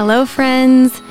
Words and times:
Hello, 0.00 0.24
friends. 0.24 1.02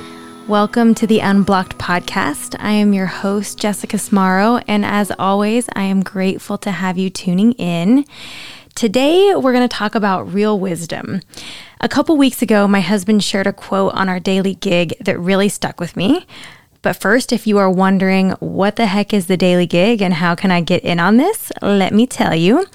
Welcome 0.48 0.96
to 0.96 1.06
the 1.06 1.20
Unblocked 1.20 1.78
podcast. 1.78 2.56
I 2.58 2.72
am 2.72 2.92
your 2.92 3.06
host, 3.06 3.56
Jessica 3.56 3.98
Smaro, 3.98 4.64
and 4.66 4.84
as 4.84 5.12
always, 5.16 5.68
I 5.76 5.82
am 5.82 6.02
grateful 6.02 6.58
to 6.58 6.72
have 6.72 6.98
you 6.98 7.08
tuning 7.08 7.52
in. 7.52 8.04
Today, 8.74 9.32
we're 9.36 9.52
going 9.52 9.68
to 9.68 9.72
talk 9.72 9.94
about 9.94 10.34
real 10.34 10.58
wisdom. 10.58 11.20
A 11.80 11.88
couple 11.88 12.16
weeks 12.16 12.42
ago, 12.42 12.66
my 12.66 12.80
husband 12.80 13.22
shared 13.22 13.46
a 13.46 13.52
quote 13.52 13.94
on 13.94 14.08
our 14.08 14.18
daily 14.18 14.56
gig 14.56 14.96
that 14.98 15.20
really 15.20 15.48
stuck 15.48 15.78
with 15.78 15.96
me. 15.96 16.26
But 16.82 16.96
first, 16.96 17.32
if 17.32 17.46
you 17.46 17.58
are 17.58 17.70
wondering 17.70 18.30
what 18.40 18.74
the 18.74 18.86
heck 18.86 19.14
is 19.14 19.28
the 19.28 19.36
daily 19.36 19.68
gig 19.68 20.02
and 20.02 20.14
how 20.14 20.34
can 20.34 20.50
I 20.50 20.62
get 20.62 20.82
in 20.82 20.98
on 20.98 21.16
this, 21.16 21.52
let 21.62 21.94
me 21.94 22.08
tell 22.08 22.34
you. 22.34 22.66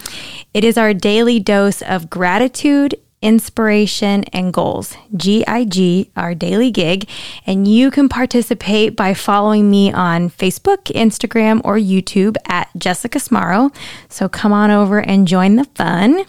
It 0.53 0.63
is 0.63 0.77
our 0.77 0.93
daily 0.93 1.41
dose 1.41 1.81
of 1.81 2.09
gratitude, 2.09 2.95
inspiration, 3.25 4.23
and 4.25 4.53
goals. 4.53 4.95
GIG, 5.17 6.11
our 6.15 6.35
daily 6.35 6.69
gig. 6.69 7.09
And 7.47 7.67
you 7.67 7.89
can 7.89 8.07
participate 8.07 8.95
by 8.95 9.15
following 9.15 9.69
me 9.69 9.91
on 9.91 10.29
Facebook, 10.29 10.83
Instagram, 10.93 11.59
or 11.63 11.75
YouTube 11.75 12.37
at 12.47 12.69
Jessica 12.77 13.17
Smaro. 13.17 13.75
So 14.09 14.29
come 14.29 14.53
on 14.53 14.69
over 14.69 14.99
and 14.99 15.27
join 15.27 15.55
the 15.55 15.63
fun. 15.63 16.23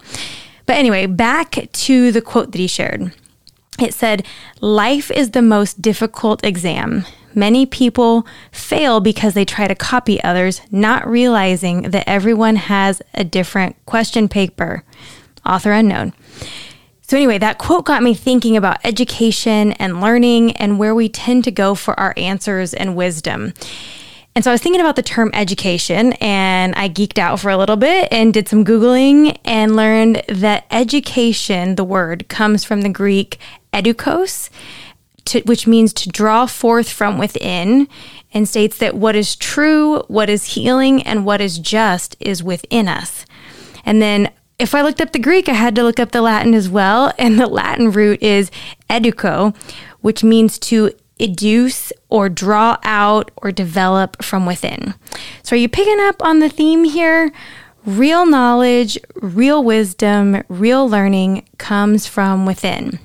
But 0.65 0.77
anyway, 0.77 1.05
back 1.05 1.69
to 1.71 2.11
the 2.11 2.23
quote 2.23 2.53
that 2.53 2.59
he 2.59 2.67
shared. 2.67 3.13
It 3.79 3.93
said, 3.93 4.25
Life 4.63 5.11
is 5.11 5.33
the 5.33 5.43
most 5.43 5.83
difficult 5.83 6.43
exam. 6.45 7.05
Many 7.35 7.67
people 7.67 8.27
fail 8.51 9.01
because 9.01 9.35
they 9.35 9.45
try 9.45 9.69
to 9.69 9.75
copy 9.75 10.23
others, 10.25 10.63
not 10.71 11.07
realizing 11.07 11.91
that 11.91 12.09
everyone 12.09 12.57
has 12.57 13.03
a 13.13 13.23
different 13.23 13.77
question 13.85 14.31
paper. 14.31 14.83
Author 15.45 15.73
unknown. 15.73 16.15
So, 17.09 17.17
anyway, 17.17 17.39
that 17.39 17.59
quote 17.59 17.85
got 17.85 18.03
me 18.03 18.15
thinking 18.15 18.57
about 18.57 18.79
education 18.85 19.73
and 19.73 20.01
learning 20.01 20.53
and 20.57 20.77
where 20.77 20.93
we 20.93 21.09
tend 21.09 21.45
to 21.45 21.53
go 21.53 21.77
for 21.77 21.99
our 22.01 22.13
answers 22.17 22.75
and 22.75 22.97
wisdom. 22.97 23.53
And 24.35 24.45
so 24.45 24.51
I 24.51 24.55
was 24.55 24.61
thinking 24.61 24.81
about 24.81 24.97
the 24.97 25.03
term 25.03 25.31
education 25.33 26.15
and 26.15 26.75
I 26.75 26.89
geeked 26.89 27.19
out 27.19 27.39
for 27.41 27.49
a 27.49 27.57
little 27.57 27.77
bit 27.77 28.09
and 28.11 28.35
did 28.35 28.49
some 28.49 28.65
Googling 28.65 29.39
and 29.45 29.77
learned 29.77 30.25
that 30.29 30.67
education, 30.71 31.77
the 31.77 31.85
word, 31.85 32.29
comes 32.29 32.65
from 32.65 32.83
the 32.83 32.91
Greek 32.91 33.39
edukos, 33.73 34.51
to, 35.27 35.41
which 35.43 35.67
means 35.67 35.93
to 35.95 36.09
draw 36.09 36.45
forth 36.45 36.91
from 36.91 37.19
within, 37.19 37.89
and 38.35 38.49
states 38.49 38.79
that 38.79 38.97
what 38.97 39.17
is 39.17 39.37
true, 39.37 40.03
what 40.09 40.29
is 40.29 40.55
healing, 40.55 41.03
and 41.05 41.25
what 41.25 41.41
is 41.41 41.59
just 41.59 42.17
is 42.21 42.43
within 42.43 42.89
us. 42.89 43.25
And 43.85 44.03
then 44.03 44.31
if 44.59 44.75
I 44.75 44.83
looked 44.83 45.01
up 45.01 45.13
the 45.13 45.19
Greek, 45.19 45.49
I 45.49 45.55
had 45.55 45.75
to 45.77 45.83
look 45.83 46.01
up 46.01 46.13
the 46.13 46.23
Latin 46.23 46.55
as 46.55 46.69
well. 46.69 47.13
And 47.19 47.39
the 47.39 47.47
Latin 47.47 47.91
root 47.91 48.23
is 48.23 48.51
educo, 48.89 49.55
which 50.01 50.25
means 50.25 50.59
to 50.61 50.93
educe 51.21 51.93
or 52.09 52.29
draw 52.29 52.77
out 52.83 53.31
or 53.37 53.51
develop 53.53 54.23
from 54.23 54.47
within. 54.47 54.95
So, 55.43 55.57
are 55.57 55.59
you 55.59 55.69
picking 55.69 56.01
up 56.01 56.23
on 56.23 56.41
the 56.41 56.49
theme 56.49 56.85
here? 56.85 57.33
Real 57.85 58.27
knowledge, 58.27 58.99
real 59.15 59.63
wisdom, 59.63 60.43
real 60.49 60.89
learning 60.89 61.47
comes 61.59 62.07
from 62.07 62.45
within. 62.45 62.99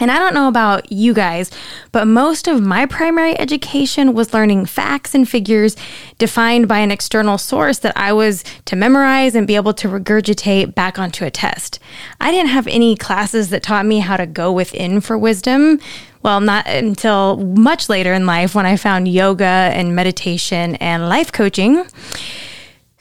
And 0.00 0.10
I 0.10 0.18
don't 0.18 0.34
know 0.34 0.48
about 0.48 0.90
you 0.90 1.14
guys, 1.14 1.52
but 1.92 2.06
most 2.08 2.48
of 2.48 2.60
my 2.60 2.84
primary 2.84 3.38
education 3.38 4.12
was 4.12 4.34
learning 4.34 4.66
facts 4.66 5.14
and 5.14 5.28
figures 5.28 5.76
defined 6.18 6.66
by 6.66 6.78
an 6.80 6.90
external 6.90 7.38
source 7.38 7.78
that 7.78 7.96
I 7.96 8.12
was 8.12 8.42
to 8.64 8.74
memorize 8.74 9.36
and 9.36 9.46
be 9.46 9.54
able 9.54 9.74
to 9.74 9.88
regurgitate 9.88 10.74
back 10.74 10.98
onto 10.98 11.24
a 11.24 11.30
test. 11.30 11.78
I 12.20 12.32
didn't 12.32 12.50
have 12.50 12.66
any 12.66 12.96
classes 12.96 13.50
that 13.50 13.62
taught 13.62 13.86
me 13.86 14.00
how 14.00 14.16
to 14.16 14.26
go 14.26 14.50
within 14.50 15.00
for 15.00 15.16
wisdom. 15.16 15.78
Well, 16.22 16.40
not 16.40 16.66
until 16.66 17.36
much 17.36 17.88
later 17.88 18.12
in 18.12 18.26
life 18.26 18.54
when 18.54 18.66
I 18.66 18.76
found 18.76 19.06
yoga 19.06 19.44
and 19.44 19.94
meditation 19.94 20.74
and 20.76 21.08
life 21.08 21.30
coaching 21.30 21.84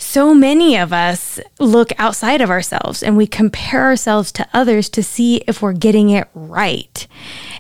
so 0.04 0.34
many 0.34 0.78
of 0.78 0.92
us 0.92 1.40
look 1.60 1.92
outside 1.98 2.42
of 2.42 2.50
ourselves 2.50 3.02
and 3.02 3.16
we 3.16 3.26
compare 3.26 3.84
ourselves 3.84 4.32
to 4.34 4.48
others 4.54 4.90
to 4.90 5.02
see 5.02 5.38
if 5.48 5.62
we're 5.62 5.74
getting 5.74 6.10
it 6.10 6.28
right. 6.34 7.08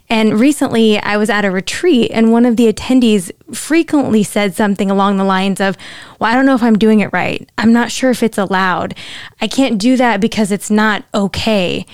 And 0.09 0.39
recently, 0.39 0.99
I 0.99 1.17
was 1.17 1.29
at 1.29 1.45
a 1.45 1.49
retreat, 1.49 2.11
and 2.13 2.31
one 2.31 2.45
of 2.45 2.57
the 2.57 2.71
attendees 2.71 3.31
frequently 3.55 4.21
said 4.21 4.53
something 4.53 4.91
along 4.91 5.17
the 5.17 5.23
lines 5.23 5.59
of, 5.59 5.77
Well, 6.19 6.29
I 6.29 6.35
don't 6.35 6.45
know 6.45 6.55
if 6.55 6.61
I'm 6.61 6.77
doing 6.77 6.99
it 6.99 7.11
right. 7.13 7.49
I'm 7.57 7.73
not 7.73 7.91
sure 7.91 8.11
if 8.11 8.21
it's 8.21 8.37
allowed. 8.37 8.95
I 9.41 9.47
can't 9.47 9.79
do 9.79 9.97
that 9.97 10.21
because 10.21 10.51
it's 10.51 10.69
not 10.69 11.05
okay. 11.15 11.85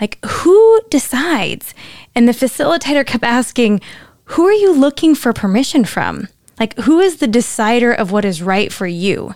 Like, 0.00 0.24
who 0.24 0.80
decides? 0.90 1.74
And 2.14 2.28
the 2.28 2.32
facilitator 2.32 3.04
kept 3.04 3.24
asking, 3.24 3.80
Who 4.24 4.44
are 4.44 4.52
you 4.52 4.72
looking 4.72 5.14
for 5.14 5.32
permission 5.32 5.84
from? 5.84 6.28
Like, 6.60 6.78
who 6.80 7.00
is 7.00 7.16
the 7.16 7.26
decider 7.26 7.92
of 7.92 8.12
what 8.12 8.24
is 8.24 8.42
right 8.42 8.72
for 8.72 8.86
you? 8.86 9.34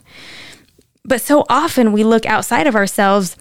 But 1.04 1.20
so 1.20 1.44
often 1.48 1.92
we 1.92 2.04
look 2.04 2.26
outside 2.26 2.66
of 2.66 2.75
ourselves 2.76 3.36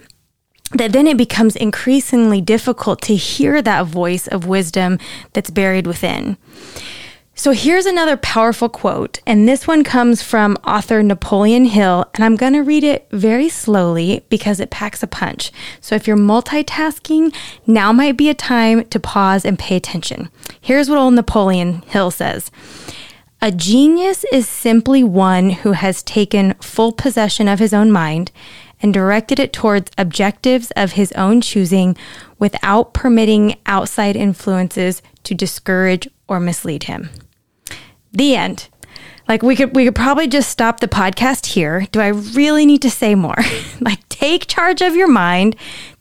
that 0.72 0.92
then 0.92 1.06
it 1.06 1.16
becomes 1.16 1.56
increasingly 1.56 2.40
difficult 2.40 3.00
to 3.02 3.16
hear 3.16 3.62
that 3.62 3.86
voice 3.86 4.26
of 4.26 4.46
wisdom 4.46 4.98
that's 5.32 5.50
buried 5.50 5.86
within. 5.86 6.36
So 7.34 7.52
here's 7.52 7.86
another 7.86 8.16
powerful 8.16 8.68
quote, 8.68 9.20
and 9.24 9.48
this 9.48 9.64
one 9.64 9.84
comes 9.84 10.22
from 10.22 10.58
author 10.64 11.04
Napoleon 11.04 11.66
Hill, 11.66 12.04
and 12.12 12.24
I'm 12.24 12.34
going 12.34 12.54
to 12.54 12.64
read 12.64 12.82
it 12.82 13.06
very 13.12 13.48
slowly 13.48 14.24
because 14.28 14.58
it 14.58 14.70
packs 14.70 15.04
a 15.04 15.06
punch. 15.06 15.52
So 15.80 15.94
if 15.94 16.08
you're 16.08 16.16
multitasking, 16.16 17.32
now 17.64 17.92
might 17.92 18.16
be 18.16 18.28
a 18.28 18.34
time 18.34 18.86
to 18.86 18.98
pause 18.98 19.44
and 19.44 19.56
pay 19.56 19.76
attention. 19.76 20.30
Here's 20.60 20.90
what 20.90 20.98
old 20.98 21.14
Napoleon 21.14 21.82
Hill 21.82 22.10
says. 22.10 22.50
A 23.40 23.52
genius 23.52 24.24
is 24.32 24.48
simply 24.48 25.04
one 25.04 25.50
who 25.50 25.72
has 25.72 26.02
taken 26.02 26.54
full 26.54 26.90
possession 26.90 27.46
of 27.46 27.60
his 27.60 27.72
own 27.72 27.92
mind 27.92 28.32
and 28.82 28.92
directed 28.92 29.38
it 29.38 29.52
towards 29.52 29.92
objectives 29.96 30.72
of 30.72 30.92
his 30.92 31.12
own 31.12 31.40
choosing 31.40 31.96
without 32.40 32.94
permitting 32.94 33.56
outside 33.64 34.16
influences 34.16 35.02
to 35.22 35.36
discourage 35.36 36.08
or 36.26 36.40
mislead 36.40 36.84
him. 36.84 37.10
The 38.10 38.34
end. 38.34 38.68
Like 39.28 39.42
we 39.42 39.54
could 39.54 39.76
we 39.76 39.84
could 39.84 39.94
probably 39.94 40.26
just 40.26 40.50
stop 40.50 40.80
the 40.80 40.88
podcast 40.88 41.46
here. 41.46 41.86
Do 41.92 42.00
I 42.00 42.08
really 42.08 42.66
need 42.66 42.82
to 42.82 42.90
say 42.90 43.14
more? 43.14 43.36
like 43.80 44.08
take 44.08 44.48
charge 44.48 44.82
of 44.82 44.96
your 44.96 45.08
mind, 45.08 45.54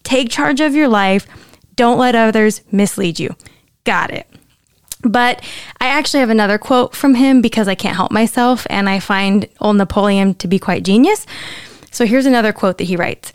take 0.04 0.30
charge 0.30 0.60
of 0.60 0.74
your 0.74 0.88
life. 0.88 1.28
Don't 1.76 2.00
let 2.00 2.16
others 2.16 2.62
mislead 2.72 3.20
you. 3.20 3.36
Got 3.84 4.12
it. 4.12 4.28
But 5.08 5.42
I 5.80 5.88
actually 5.88 6.20
have 6.20 6.30
another 6.30 6.58
quote 6.58 6.96
from 6.96 7.16
him 7.16 7.42
because 7.42 7.68
I 7.68 7.76
can't 7.76 7.96
help 7.96 8.12
myself 8.12 8.68
and 8.70 8.90
I 8.90 9.00
find 9.00 9.48
old 9.62 9.78
Napoleon 9.78 10.36
to 10.36 10.48
be 10.48 10.60
quite 10.60 10.84
genius. 10.84 11.26
So 11.92 12.06
here's 12.06 12.26
another 12.26 12.54
quote 12.54 12.78
that 12.78 12.86
he 12.86 12.96
writes 12.96 13.34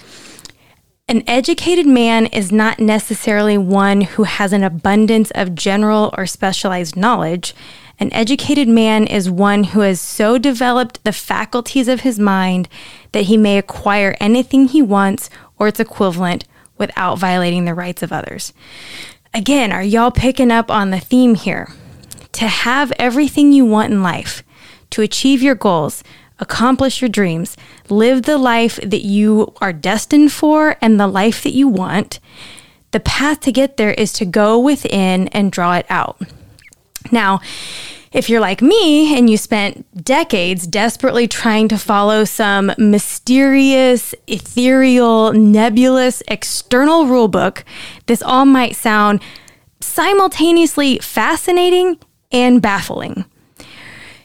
An 1.08 1.24
educated 1.26 1.86
man 1.86 2.26
is 2.26 2.52
not 2.52 2.78
necessarily 2.78 3.58
one 3.58 4.02
who 4.02 4.24
has 4.24 4.52
an 4.52 4.62
abundance 4.62 5.30
of 5.32 5.54
general 5.54 6.14
or 6.16 6.26
specialized 6.26 6.96
knowledge. 6.96 7.54
An 7.98 8.12
educated 8.12 8.68
man 8.68 9.06
is 9.06 9.30
one 9.30 9.64
who 9.64 9.80
has 9.80 10.00
so 10.00 10.38
developed 10.38 11.04
the 11.04 11.12
faculties 11.12 11.88
of 11.88 12.00
his 12.00 12.18
mind 12.18 12.68
that 13.12 13.24
he 13.24 13.36
may 13.36 13.58
acquire 13.58 14.16
anything 14.18 14.66
he 14.68 14.82
wants 14.82 15.30
or 15.58 15.68
its 15.68 15.78
equivalent 15.80 16.44
without 16.78 17.18
violating 17.18 17.64
the 17.64 17.74
rights 17.74 18.02
of 18.02 18.12
others. 18.12 18.52
Again, 19.34 19.72
are 19.72 19.82
y'all 19.82 20.10
picking 20.10 20.50
up 20.50 20.70
on 20.70 20.90
the 20.90 21.00
theme 21.00 21.34
here? 21.34 21.72
To 22.32 22.46
have 22.46 22.92
everything 22.98 23.52
you 23.52 23.64
want 23.64 23.92
in 23.92 24.02
life, 24.02 24.42
to 24.90 25.00
achieve 25.00 25.42
your 25.42 25.54
goals, 25.54 26.04
accomplish 26.38 27.00
your 27.00 27.08
dreams, 27.08 27.56
live 27.88 28.22
the 28.22 28.36
life 28.36 28.76
that 28.82 29.04
you 29.04 29.54
are 29.60 29.72
destined 29.72 30.32
for 30.32 30.76
and 30.82 31.00
the 31.00 31.06
life 31.06 31.42
that 31.44 31.54
you 31.54 31.66
want, 31.66 32.20
the 32.90 33.00
path 33.00 33.40
to 33.40 33.52
get 33.52 33.78
there 33.78 33.92
is 33.92 34.12
to 34.14 34.26
go 34.26 34.58
within 34.58 35.28
and 35.28 35.50
draw 35.50 35.74
it 35.74 35.86
out. 35.88 36.20
Now, 37.10 37.40
if 38.12 38.28
you're 38.28 38.40
like 38.40 38.60
me 38.60 39.16
and 39.16 39.28
you 39.30 39.36
spent 39.36 40.04
decades 40.04 40.66
desperately 40.66 41.26
trying 41.26 41.68
to 41.68 41.78
follow 41.78 42.24
some 42.24 42.72
mysterious, 42.76 44.14
ethereal, 44.26 45.32
nebulous 45.32 46.22
external 46.28 47.04
rulebook, 47.04 47.62
this 48.06 48.22
all 48.22 48.44
might 48.44 48.76
sound 48.76 49.20
simultaneously 49.80 50.98
fascinating 50.98 51.98
and 52.30 52.60
baffling. 52.60 53.24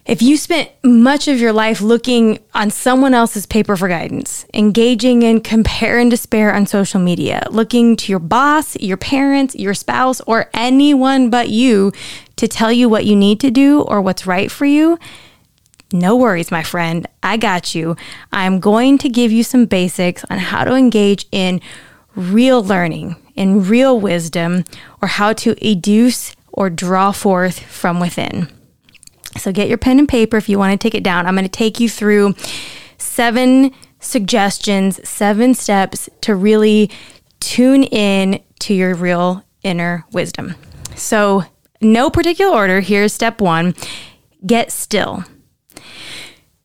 If 0.06 0.22
you 0.22 0.38
spent 0.38 0.72
much 0.86 1.28
of 1.28 1.38
your 1.38 1.51
life 1.51 1.81
looking 1.81 2.39
on 2.54 2.72
someone 2.72 3.13
else's 3.13 3.45
paper 3.45 3.75
for 3.75 3.89
guidance, 3.89 4.45
engaging 4.54 5.22
in 5.22 5.42
compare 5.42 6.00
and 6.00 6.10
despair 6.10 6.54
on 6.54 6.66
social 6.66 7.01
media, 7.01 7.45
looking 7.51 7.98
to 7.98 8.12
your 8.13 8.19
boss, 8.19 8.78
your 8.78 8.95
parents, 8.95 9.54
your 9.56 9.74
spouse, 9.74 10.22
or 10.22 10.50
anyone 10.54 11.30
but 11.30 11.50
you 11.50 11.92
to 12.38 12.48
tell 12.48 12.72
you 12.72 12.88
what 12.89 13.06
you 13.06 13.16
need 13.16 13.39
to 13.42 13.51
do 13.51 13.81
or 13.81 14.01
what's 14.01 14.25
right 14.25 14.50
for 14.50 14.66
you, 14.66 14.98
no 15.92 16.16
worries, 16.16 16.51
my 16.51 16.63
friend. 16.63 17.07
I 17.24 17.38
got 17.38 17.74
you. 17.74 17.95
I'm 18.31 18.60
going 18.60 18.98
to 19.00 19.10
give 19.10 19.31
you 19.31 19.44
some 19.44 19.66
basics 19.66 20.25
on 20.30 20.38
how 20.38 20.63
to 20.63 20.74
engage 20.74 21.25
in 21.31 21.62
real 22.16 22.63
learning, 22.63 23.16
in 23.36 23.68
real 23.68 24.00
wisdom, 24.00 24.66
or 25.01 25.07
how 25.07 25.34
to 25.34 25.56
educe 25.56 26.36
or 26.51 26.69
draw 26.69 27.12
forth 27.12 27.60
from 27.60 28.00
within. 28.00 28.50
So 29.38 29.51
get 29.51 29.69
your 29.69 29.78
pen 29.78 30.00
and 30.00 30.10
paper 30.10 30.36
if 30.36 30.50
you 30.50 30.57
want 30.57 30.80
to 30.80 30.84
take 30.84 30.95
it 30.95 31.04
down. 31.04 31.25
I'm 31.25 31.36
going 31.36 31.45
to 31.45 31.50
take 31.50 31.80
you 31.80 31.88
through 31.88 32.36
seven 32.98 33.72
suggestions, 34.00 35.07
seven 35.07 35.54
steps 35.54 36.10
to 36.22 36.36
really 36.36 36.89
tune 37.39 37.84
in 37.84 38.42
to 38.60 38.74
your 38.74 38.95
real 38.95 39.44
inner 39.63 40.06
wisdom. 40.12 40.56
So, 40.95 41.44
no 41.81 42.09
particular 42.09 42.56
order. 42.56 42.81
Here's 42.81 43.13
step 43.13 43.41
one 43.41 43.75
get 44.45 44.71
still. 44.71 45.24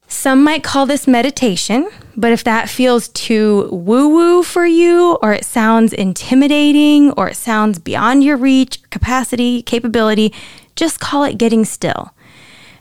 Some 0.07 0.45
might 0.45 0.63
call 0.63 0.85
this 0.85 1.09
meditation, 1.09 1.89
but 2.15 2.33
if 2.33 2.45
that 2.45 2.69
feels 2.69 3.09
too 3.09 3.69
woo 3.73 4.09
woo 4.09 4.43
for 4.43 4.67
you, 4.67 5.19
or 5.23 5.33
it 5.33 5.45
sounds 5.45 5.93
intimidating, 5.93 7.13
or 7.13 7.31
it 7.31 7.37
sounds 7.37 7.79
beyond 7.79 8.23
your 8.23 8.37
reach, 8.37 8.89
capacity, 8.91 9.63
capability, 9.63 10.33
just 10.77 11.01
call 11.01 11.25
it 11.25 11.39
getting 11.39 11.65
still. 11.65 12.15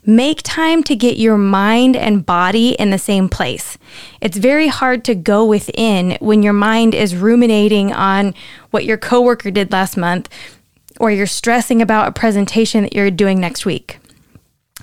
Make 0.06 0.42
time 0.44 0.84
to 0.84 0.96
get 0.96 1.18
your 1.18 1.38
mind 1.38 1.96
and 1.96 2.26
body 2.26 2.72
in 2.72 2.90
the 2.90 2.98
same 2.98 3.30
place. 3.30 3.78
It's 4.20 4.38
very 4.38 4.68
hard 4.68 5.06
to 5.06 5.16
go 5.16 5.46
within 5.46 6.18
when 6.20 6.44
your 6.44 6.54
mind 6.54 6.94
is 6.94 7.16
ruminating 7.16 7.94
on 7.94 8.34
what 8.72 8.84
your 8.84 8.98
coworker 8.98 9.52
did 9.52 9.72
last 9.72 9.96
month 9.96 10.28
or 11.00 11.12
you're 11.12 11.28
stressing 11.28 11.82
about 11.82 12.08
a 12.08 12.12
presentation 12.12 12.84
that 12.84 12.94
you're 12.94 13.12
doing 13.12 13.40
next 13.40 13.66
week. 13.66 14.00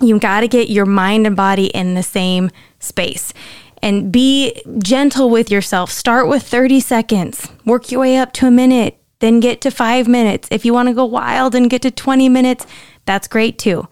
You 0.00 0.18
got 0.18 0.40
to 0.40 0.48
get 0.48 0.70
your 0.70 0.86
mind 0.86 1.26
and 1.26 1.36
body 1.36 1.66
in 1.66 1.94
the 1.94 2.02
same 2.02 2.50
space 2.78 3.32
and 3.82 4.12
be 4.12 4.60
gentle 4.78 5.30
with 5.30 5.50
yourself. 5.50 5.90
Start 5.90 6.28
with 6.28 6.42
30 6.42 6.80
seconds, 6.80 7.48
work 7.64 7.90
your 7.90 8.00
way 8.00 8.16
up 8.16 8.32
to 8.34 8.46
a 8.46 8.50
minute, 8.50 8.98
then 9.20 9.40
get 9.40 9.60
to 9.62 9.70
five 9.70 10.06
minutes. 10.08 10.48
If 10.50 10.64
you 10.64 10.72
want 10.72 10.88
to 10.88 10.94
go 10.94 11.04
wild 11.04 11.54
and 11.54 11.70
get 11.70 11.82
to 11.82 11.90
20 11.90 12.28
minutes, 12.28 12.66
that's 13.04 13.28
great 13.28 13.58
too. 13.58 13.88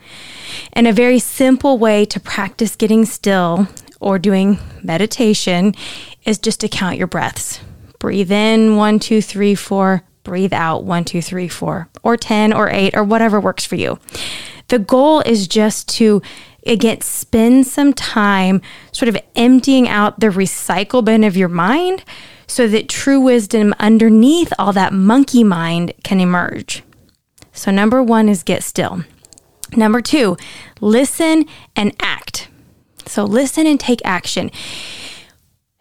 And 0.72 0.86
a 0.86 0.92
very 0.92 1.18
simple 1.18 1.78
way 1.78 2.04
to 2.06 2.20
practice 2.20 2.76
getting 2.76 3.04
still 3.04 3.66
or 4.00 4.18
doing 4.18 4.58
meditation 4.82 5.74
is 6.24 6.38
just 6.38 6.60
to 6.60 6.68
count 6.68 6.98
your 6.98 7.06
breaths. 7.06 7.60
Breathe 7.98 8.30
in 8.30 8.76
one, 8.76 8.98
two, 8.98 9.22
three, 9.22 9.54
four. 9.54 10.02
Breathe 10.26 10.52
out 10.52 10.82
one, 10.82 11.04
two, 11.04 11.22
three, 11.22 11.46
four, 11.46 11.88
or 12.02 12.16
10 12.16 12.52
or 12.52 12.68
eight, 12.68 12.96
or 12.96 13.04
whatever 13.04 13.38
works 13.40 13.64
for 13.64 13.76
you. 13.76 14.00
The 14.66 14.80
goal 14.80 15.20
is 15.20 15.46
just 15.46 15.86
to 15.90 16.20
again 16.66 17.00
spend 17.00 17.64
some 17.68 17.92
time 17.92 18.60
sort 18.90 19.08
of 19.08 19.16
emptying 19.36 19.88
out 19.88 20.18
the 20.18 20.26
recycle 20.26 21.04
bin 21.04 21.22
of 21.22 21.36
your 21.36 21.48
mind 21.48 22.02
so 22.48 22.66
that 22.66 22.88
true 22.88 23.20
wisdom 23.20 23.72
underneath 23.78 24.52
all 24.58 24.72
that 24.72 24.92
monkey 24.92 25.44
mind 25.44 25.92
can 26.02 26.18
emerge. 26.18 26.82
So, 27.52 27.70
number 27.70 28.02
one 28.02 28.28
is 28.28 28.42
get 28.42 28.64
still. 28.64 29.04
Number 29.76 30.00
two, 30.00 30.36
listen 30.80 31.44
and 31.76 31.94
act. 32.00 32.48
So, 33.06 33.22
listen 33.22 33.64
and 33.64 33.78
take 33.78 34.00
action. 34.04 34.50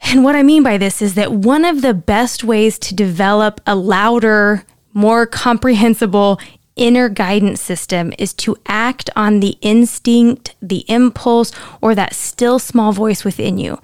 And 0.01 0.23
what 0.23 0.35
I 0.35 0.43
mean 0.43 0.63
by 0.63 0.77
this 0.77 1.01
is 1.01 1.15
that 1.15 1.31
one 1.31 1.65
of 1.65 1.81
the 1.81 1.93
best 1.93 2.43
ways 2.43 2.77
to 2.79 2.95
develop 2.95 3.61
a 3.65 3.75
louder, 3.75 4.63
more 4.93 5.25
comprehensible 5.25 6.39
inner 6.75 7.09
guidance 7.09 7.61
system 7.61 8.13
is 8.17 8.33
to 8.33 8.57
act 8.67 9.09
on 9.15 9.39
the 9.39 9.57
instinct, 9.61 10.55
the 10.61 10.83
impulse, 10.89 11.51
or 11.81 11.95
that 11.95 12.13
still 12.13 12.59
small 12.59 12.91
voice 12.91 13.23
within 13.23 13.57
you, 13.57 13.79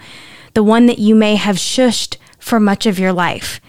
the 0.54 0.63
one 0.63 0.86
that 0.86 1.00
you 1.00 1.16
may 1.16 1.36
have 1.36 1.56
shushed 1.56 2.18
for 2.38 2.60
much 2.60 2.86
of 2.86 3.00
your 3.00 3.13
life 3.13 3.62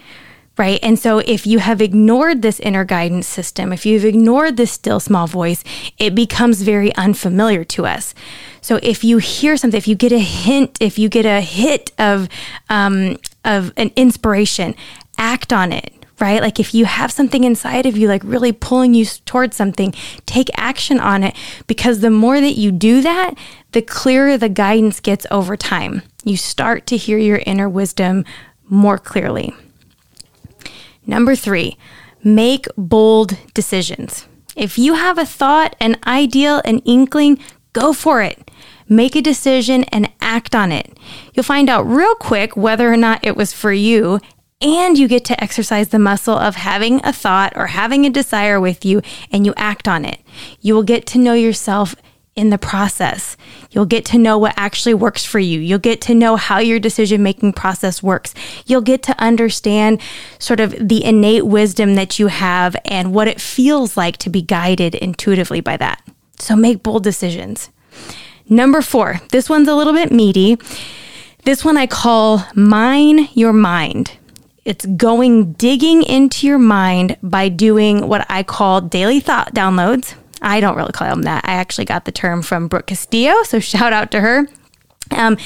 right? 0.58 0.78
And 0.82 0.98
so 0.98 1.18
if 1.18 1.46
you 1.46 1.60
have 1.60 1.80
ignored 1.80 2.42
this 2.42 2.60
inner 2.60 2.84
guidance 2.84 3.26
system, 3.26 3.72
if 3.72 3.86
you've 3.86 4.04
ignored 4.04 4.56
this 4.56 4.70
still 4.70 5.00
small 5.00 5.26
voice, 5.26 5.64
it 5.98 6.14
becomes 6.14 6.62
very 6.62 6.94
unfamiliar 6.96 7.64
to 7.64 7.86
us. 7.86 8.14
So 8.60 8.78
if 8.82 9.02
you 9.02 9.18
hear 9.18 9.56
something, 9.56 9.78
if 9.78 9.88
you 9.88 9.94
get 9.94 10.12
a 10.12 10.18
hint, 10.18 10.78
if 10.80 10.98
you 10.98 11.08
get 11.08 11.26
a 11.26 11.40
hit 11.40 11.90
of 11.98 12.28
um, 12.68 13.18
of 13.44 13.72
an 13.76 13.90
inspiration, 13.96 14.74
act 15.18 15.52
on 15.52 15.72
it. 15.72 15.92
Right? 16.20 16.40
Like 16.40 16.60
if 16.60 16.72
you 16.72 16.84
have 16.84 17.10
something 17.10 17.42
inside 17.42 17.84
of 17.84 17.96
you, 17.96 18.06
like 18.06 18.22
really 18.22 18.52
pulling 18.52 18.94
you 18.94 19.04
towards 19.04 19.56
something, 19.56 19.92
take 20.24 20.48
action 20.56 21.00
on 21.00 21.24
it 21.24 21.34
because 21.66 21.98
the 21.98 22.10
more 22.10 22.40
that 22.40 22.52
you 22.52 22.70
do 22.70 23.00
that, 23.00 23.34
the 23.72 23.82
clearer 23.82 24.38
the 24.38 24.48
guidance 24.48 25.00
gets 25.00 25.26
over 25.32 25.56
time. 25.56 26.02
You 26.22 26.36
start 26.36 26.86
to 26.88 26.96
hear 26.96 27.18
your 27.18 27.40
inner 27.44 27.68
wisdom 27.68 28.24
more 28.68 28.98
clearly. 28.98 29.52
Number 31.06 31.34
three, 31.34 31.76
make 32.22 32.66
bold 32.76 33.36
decisions. 33.54 34.26
If 34.56 34.78
you 34.78 34.94
have 34.94 35.18
a 35.18 35.26
thought, 35.26 35.74
an 35.80 35.96
ideal, 36.06 36.60
an 36.64 36.78
inkling, 36.80 37.38
go 37.72 37.92
for 37.92 38.22
it. 38.22 38.50
Make 38.88 39.16
a 39.16 39.22
decision 39.22 39.84
and 39.84 40.10
act 40.20 40.54
on 40.54 40.70
it. 40.72 40.98
You'll 41.32 41.44
find 41.44 41.68
out 41.68 41.82
real 41.82 42.14
quick 42.16 42.56
whether 42.56 42.92
or 42.92 42.96
not 42.96 43.24
it 43.24 43.36
was 43.36 43.52
for 43.52 43.72
you, 43.72 44.20
and 44.60 44.96
you 44.96 45.08
get 45.08 45.24
to 45.24 45.42
exercise 45.42 45.88
the 45.88 45.98
muscle 45.98 46.36
of 46.36 46.54
having 46.54 47.00
a 47.04 47.12
thought 47.12 47.52
or 47.56 47.68
having 47.68 48.06
a 48.06 48.10
desire 48.10 48.60
with 48.60 48.84
you 48.84 49.02
and 49.32 49.44
you 49.44 49.54
act 49.56 49.88
on 49.88 50.04
it. 50.04 50.20
You 50.60 50.74
will 50.74 50.84
get 50.84 51.04
to 51.06 51.18
know 51.18 51.34
yourself 51.34 51.96
in 52.34 52.50
the 52.50 52.58
process. 52.58 53.36
You'll 53.70 53.86
get 53.86 54.04
to 54.06 54.18
know 54.18 54.38
what 54.38 54.54
actually 54.56 54.94
works 54.94 55.24
for 55.24 55.38
you. 55.38 55.60
You'll 55.60 55.78
get 55.78 56.00
to 56.02 56.14
know 56.14 56.36
how 56.36 56.58
your 56.58 56.80
decision 56.80 57.22
making 57.22 57.52
process 57.52 58.02
works. 58.02 58.34
You'll 58.64 58.80
get 58.80 59.02
to 59.04 59.20
understand 59.20 60.00
sort 60.38 60.60
of 60.60 60.74
the 60.88 61.04
innate 61.04 61.46
wisdom 61.46 61.94
that 61.96 62.18
you 62.18 62.28
have 62.28 62.74
and 62.84 63.12
what 63.12 63.28
it 63.28 63.40
feels 63.40 63.96
like 63.96 64.16
to 64.18 64.30
be 64.30 64.40
guided 64.40 64.94
intuitively 64.94 65.60
by 65.60 65.76
that. 65.76 66.02
So 66.38 66.56
make 66.56 66.82
bold 66.82 67.04
decisions. 67.04 67.70
Number 68.48 68.80
four, 68.82 69.20
this 69.30 69.48
one's 69.48 69.68
a 69.68 69.74
little 69.74 69.92
bit 69.92 70.10
meaty. 70.10 70.56
This 71.44 71.64
one 71.64 71.76
I 71.76 71.86
call 71.86 72.44
mine 72.54 73.28
your 73.34 73.52
mind. 73.52 74.12
It's 74.64 74.86
going 74.86 75.52
digging 75.54 76.02
into 76.02 76.46
your 76.46 76.58
mind 76.58 77.16
by 77.22 77.48
doing 77.48 78.06
what 78.08 78.24
I 78.30 78.42
call 78.42 78.80
daily 78.80 79.20
thought 79.20 79.54
downloads 79.54 80.14
I 80.42 80.60
don't 80.60 80.76
really 80.76 80.92
call 80.92 81.08
them 81.08 81.22
that. 81.22 81.44
I 81.46 81.52
actually 81.52 81.84
got 81.84 82.04
the 82.04 82.12
term 82.12 82.42
from 82.42 82.68
Brooke 82.68 82.86
Castillo, 82.86 83.42
so 83.44 83.60
shout 83.60 83.92
out 83.92 84.10
to 84.10 84.20
her. 84.20 84.48
Um, 85.10 85.36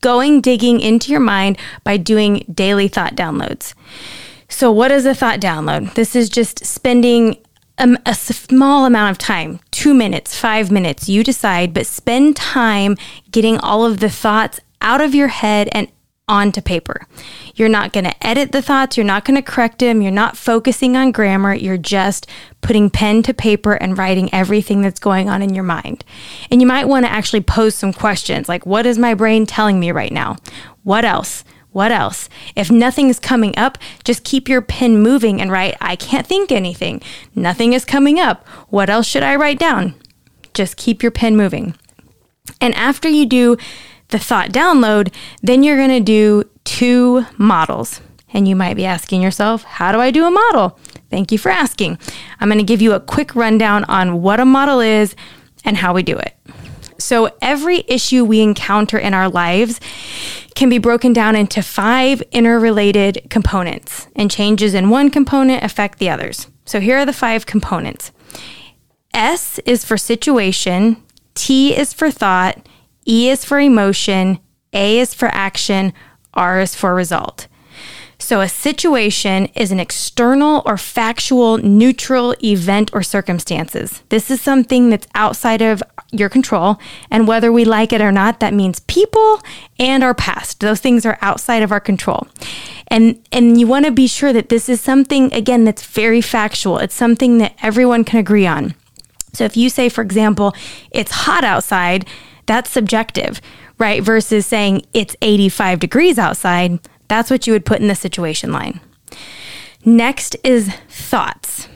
going 0.00 0.40
digging 0.40 0.80
into 0.80 1.10
your 1.10 1.20
mind 1.20 1.58
by 1.84 1.96
doing 1.96 2.44
daily 2.52 2.88
thought 2.88 3.16
downloads. 3.16 3.74
So, 4.48 4.72
what 4.72 4.90
is 4.90 5.06
a 5.06 5.14
thought 5.14 5.40
download? 5.40 5.94
This 5.94 6.16
is 6.16 6.28
just 6.28 6.64
spending 6.64 7.36
a, 7.78 7.96
a, 8.06 8.14
small 8.14 8.84
amount 8.84 9.12
of 9.12 9.18
time 9.18 9.60
two 9.70 9.94
minutes, 9.94 10.38
five 10.38 10.70
minutes, 10.70 11.08
you 11.08 11.22
decide, 11.22 11.72
but 11.72 11.86
spend 11.86 12.36
time 12.36 12.96
getting 13.30 13.58
all 13.58 13.84
of 13.86 14.00
the 14.00 14.10
thoughts 14.10 14.60
out 14.80 15.00
of 15.00 15.14
your 15.14 15.28
head 15.28 15.68
and 15.72 15.88
onto 16.30 16.62
paper. 16.62 17.06
You're 17.56 17.68
not 17.68 17.92
going 17.92 18.04
to 18.04 18.26
edit 18.26 18.52
the 18.52 18.62
thoughts, 18.62 18.96
you're 18.96 19.04
not 19.04 19.24
going 19.24 19.34
to 19.34 19.42
correct 19.42 19.80
them, 19.80 20.00
you're 20.00 20.12
not 20.12 20.36
focusing 20.36 20.96
on 20.96 21.10
grammar, 21.10 21.52
you're 21.52 21.76
just 21.76 22.26
putting 22.60 22.88
pen 22.88 23.22
to 23.24 23.34
paper 23.34 23.72
and 23.72 23.98
writing 23.98 24.32
everything 24.32 24.80
that's 24.80 25.00
going 25.00 25.28
on 25.28 25.42
in 25.42 25.54
your 25.54 25.64
mind. 25.64 26.04
And 26.50 26.60
you 26.60 26.66
might 26.66 26.88
want 26.88 27.04
to 27.04 27.12
actually 27.12 27.40
pose 27.40 27.74
some 27.74 27.92
questions 27.92 28.48
like, 28.48 28.64
What 28.64 28.86
is 28.86 28.96
my 28.96 29.12
brain 29.12 29.44
telling 29.44 29.80
me 29.80 29.90
right 29.90 30.12
now? 30.12 30.36
What 30.84 31.04
else? 31.04 31.44
What 31.72 31.92
else? 31.92 32.28
If 32.56 32.70
nothing 32.70 33.08
is 33.08 33.18
coming 33.18 33.56
up, 33.56 33.78
just 34.04 34.24
keep 34.24 34.48
your 34.48 34.62
pen 34.62 35.02
moving 35.02 35.40
and 35.40 35.52
write, 35.52 35.76
I 35.80 35.96
can't 35.96 36.26
think 36.26 36.50
anything. 36.50 37.00
Nothing 37.34 37.72
is 37.72 37.84
coming 37.84 38.18
up. 38.18 38.46
What 38.68 38.90
else 38.90 39.06
should 39.06 39.22
I 39.22 39.36
write 39.36 39.58
down? 39.58 39.94
Just 40.54 40.76
keep 40.76 41.02
your 41.02 41.12
pen 41.12 41.36
moving. 41.36 41.74
And 42.60 42.74
after 42.74 43.08
you 43.08 43.26
do 43.26 43.56
the 44.10 44.18
thought 44.18 44.50
download, 44.50 45.12
then 45.42 45.62
you're 45.62 45.76
going 45.76 45.88
to 45.90 46.00
do 46.00 46.48
two 46.64 47.24
models. 47.38 48.00
And 48.32 48.46
you 48.46 48.54
might 48.54 48.74
be 48.74 48.86
asking 48.86 49.22
yourself, 49.22 49.64
how 49.64 49.90
do 49.90 49.98
I 49.98 50.10
do 50.10 50.24
a 50.24 50.30
model? 50.30 50.78
Thank 51.10 51.32
you 51.32 51.38
for 51.38 51.50
asking. 51.50 51.98
I'm 52.38 52.48
going 52.48 52.58
to 52.58 52.64
give 52.64 52.80
you 52.80 52.92
a 52.92 53.00
quick 53.00 53.34
rundown 53.34 53.84
on 53.84 54.22
what 54.22 54.38
a 54.38 54.44
model 54.44 54.80
is 54.80 55.16
and 55.64 55.76
how 55.76 55.92
we 55.92 56.02
do 56.02 56.16
it. 56.16 56.36
So, 56.98 57.34
every 57.40 57.82
issue 57.88 58.24
we 58.24 58.40
encounter 58.40 58.98
in 58.98 59.14
our 59.14 59.28
lives 59.28 59.80
can 60.54 60.68
be 60.68 60.78
broken 60.78 61.12
down 61.12 61.34
into 61.34 61.62
five 61.62 62.22
interrelated 62.30 63.26
components, 63.30 64.06
and 64.14 64.30
changes 64.30 64.74
in 64.74 64.90
one 64.90 65.10
component 65.10 65.64
affect 65.64 65.98
the 65.98 66.10
others. 66.10 66.46
So, 66.66 66.78
here 66.78 66.98
are 66.98 67.06
the 67.06 67.14
five 67.14 67.46
components 67.46 68.12
S 69.14 69.58
is 69.60 69.84
for 69.84 69.96
situation, 69.96 71.02
T 71.34 71.74
is 71.76 71.92
for 71.92 72.10
thought, 72.10 72.68
E 73.10 73.28
is 73.28 73.44
for 73.44 73.58
emotion, 73.58 74.38
A 74.72 75.00
is 75.00 75.14
for 75.14 75.26
action, 75.28 75.92
R 76.32 76.60
is 76.60 76.76
for 76.76 76.94
result. 76.94 77.48
So, 78.18 78.40
a 78.40 78.48
situation 78.48 79.46
is 79.56 79.72
an 79.72 79.80
external 79.80 80.62
or 80.64 80.76
factual 80.76 81.58
neutral 81.58 82.36
event 82.44 82.90
or 82.92 83.02
circumstances. 83.02 84.02
This 84.10 84.30
is 84.30 84.40
something 84.40 84.90
that's 84.90 85.08
outside 85.14 85.62
of 85.62 85.82
your 86.12 86.28
control. 86.28 86.78
And 87.10 87.26
whether 87.26 87.50
we 87.50 87.64
like 87.64 87.92
it 87.92 88.02
or 88.02 88.12
not, 88.12 88.38
that 88.40 88.54
means 88.54 88.80
people 88.80 89.40
and 89.78 90.04
our 90.04 90.14
past. 90.14 90.60
Those 90.60 90.80
things 90.80 91.06
are 91.06 91.18
outside 91.22 91.62
of 91.62 91.72
our 91.72 91.80
control. 91.80 92.28
And, 92.88 93.18
and 93.32 93.58
you 93.58 93.66
want 93.66 93.86
to 93.86 93.90
be 93.90 94.06
sure 94.06 94.32
that 94.32 94.50
this 94.50 94.68
is 94.68 94.80
something, 94.80 95.32
again, 95.32 95.64
that's 95.64 95.84
very 95.84 96.20
factual. 96.20 96.78
It's 96.78 96.94
something 96.94 97.38
that 97.38 97.56
everyone 97.62 98.04
can 98.04 98.18
agree 98.18 98.46
on. 98.46 98.74
So 99.32 99.44
if 99.44 99.56
you 99.56 99.70
say, 99.70 99.88
for 99.88 100.02
example, 100.02 100.54
it's 100.90 101.12
hot 101.12 101.42
outside, 101.44 102.06
that's 102.50 102.68
subjective, 102.68 103.40
right? 103.78 104.02
Versus 104.02 104.44
saying 104.44 104.82
it's 104.92 105.14
85 105.22 105.78
degrees 105.78 106.18
outside, 106.18 106.80
that's 107.06 107.30
what 107.30 107.46
you 107.46 107.52
would 107.52 107.64
put 107.64 107.80
in 107.80 107.86
the 107.86 107.94
situation 107.94 108.50
line. 108.50 108.80
Next 109.84 110.34
is 110.42 110.74
thoughts. 110.88 111.68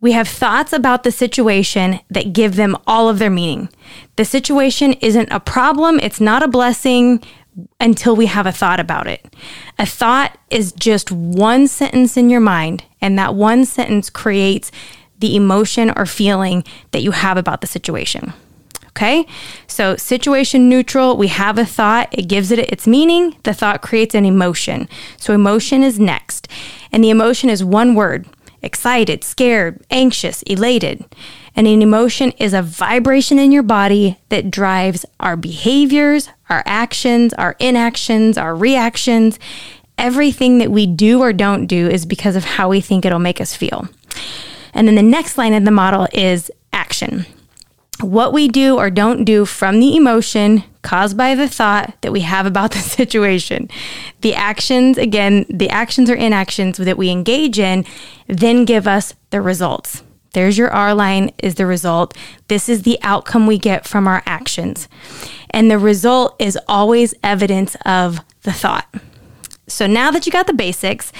We 0.00 0.12
have 0.12 0.26
thoughts 0.26 0.72
about 0.72 1.02
the 1.02 1.12
situation 1.12 2.00
that 2.08 2.32
give 2.32 2.56
them 2.56 2.78
all 2.86 3.10
of 3.10 3.18
their 3.18 3.28
meaning. 3.28 3.68
The 4.16 4.24
situation 4.24 4.94
isn't 4.94 5.30
a 5.30 5.38
problem, 5.38 6.00
it's 6.00 6.20
not 6.20 6.42
a 6.42 6.48
blessing 6.48 7.22
until 7.78 8.16
we 8.16 8.24
have 8.24 8.46
a 8.46 8.52
thought 8.52 8.80
about 8.80 9.06
it. 9.06 9.22
A 9.78 9.84
thought 9.84 10.38
is 10.48 10.72
just 10.72 11.12
one 11.12 11.68
sentence 11.68 12.16
in 12.16 12.30
your 12.30 12.40
mind, 12.40 12.84
and 13.02 13.18
that 13.18 13.34
one 13.34 13.66
sentence 13.66 14.08
creates 14.08 14.72
the 15.18 15.36
emotion 15.36 15.92
or 15.94 16.06
feeling 16.06 16.64
that 16.92 17.02
you 17.02 17.10
have 17.10 17.36
about 17.36 17.60
the 17.60 17.66
situation. 17.66 18.32
Okay, 18.96 19.26
so 19.66 19.94
situation 19.96 20.70
neutral, 20.70 21.18
we 21.18 21.26
have 21.26 21.58
a 21.58 21.66
thought, 21.66 22.08
it 22.12 22.28
gives 22.28 22.50
it 22.50 22.58
its 22.58 22.86
meaning, 22.86 23.36
the 23.42 23.52
thought 23.52 23.82
creates 23.82 24.14
an 24.14 24.24
emotion. 24.24 24.88
So 25.18 25.34
emotion 25.34 25.82
is 25.82 26.00
next, 26.00 26.48
and 26.90 27.04
the 27.04 27.10
emotion 27.10 27.50
is 27.50 27.62
one 27.62 27.94
word 27.94 28.26
excited, 28.62 29.22
scared, 29.22 29.84
anxious, 29.90 30.40
elated. 30.44 31.04
And 31.54 31.66
an 31.66 31.82
emotion 31.82 32.32
is 32.38 32.54
a 32.54 32.62
vibration 32.62 33.38
in 33.38 33.52
your 33.52 33.62
body 33.62 34.18
that 34.30 34.50
drives 34.50 35.04
our 35.20 35.36
behaviors, 35.36 36.30
our 36.48 36.62
actions, 36.64 37.34
our 37.34 37.54
inactions, 37.58 38.38
our 38.38 38.56
reactions. 38.56 39.38
Everything 39.98 40.56
that 40.58 40.70
we 40.70 40.86
do 40.86 41.20
or 41.20 41.34
don't 41.34 41.66
do 41.66 41.86
is 41.86 42.06
because 42.06 42.34
of 42.34 42.44
how 42.44 42.70
we 42.70 42.80
think 42.80 43.04
it'll 43.04 43.18
make 43.18 43.42
us 43.42 43.54
feel. 43.54 43.88
And 44.72 44.88
then 44.88 44.94
the 44.94 45.02
next 45.02 45.36
line 45.36 45.52
in 45.52 45.64
the 45.64 45.70
model 45.70 46.08
is 46.14 46.50
action. 46.72 47.26
What 48.00 48.32
we 48.32 48.48
do 48.48 48.76
or 48.76 48.90
don't 48.90 49.24
do 49.24 49.46
from 49.46 49.80
the 49.80 49.96
emotion 49.96 50.64
caused 50.82 51.16
by 51.16 51.34
the 51.34 51.48
thought 51.48 51.94
that 52.02 52.12
we 52.12 52.20
have 52.20 52.46
about 52.46 52.70
the 52.72 52.78
situation. 52.78 53.68
The 54.20 54.34
actions, 54.34 54.98
again, 54.98 55.46
the 55.48 55.70
actions 55.70 56.10
or 56.10 56.14
inactions 56.14 56.76
that 56.78 56.98
we 56.98 57.10
engage 57.10 57.58
in 57.58 57.84
then 58.26 58.64
give 58.64 58.86
us 58.86 59.14
the 59.30 59.40
results. 59.40 60.02
There's 60.32 60.58
your 60.58 60.70
R 60.70 60.94
line 60.94 61.32
is 61.38 61.54
the 61.54 61.64
result. 61.64 62.14
This 62.48 62.68
is 62.68 62.82
the 62.82 62.98
outcome 63.02 63.46
we 63.46 63.56
get 63.56 63.86
from 63.86 64.06
our 64.06 64.22
actions. 64.26 64.86
And 65.48 65.70
the 65.70 65.78
result 65.78 66.36
is 66.38 66.58
always 66.68 67.14
evidence 67.22 67.74
of 67.86 68.20
the 68.42 68.52
thought. 68.52 68.86
So 69.66 69.86
now 69.86 70.10
that 70.10 70.26
you 70.26 70.32
got 70.32 70.46
the 70.46 70.52
basics, 70.52 71.10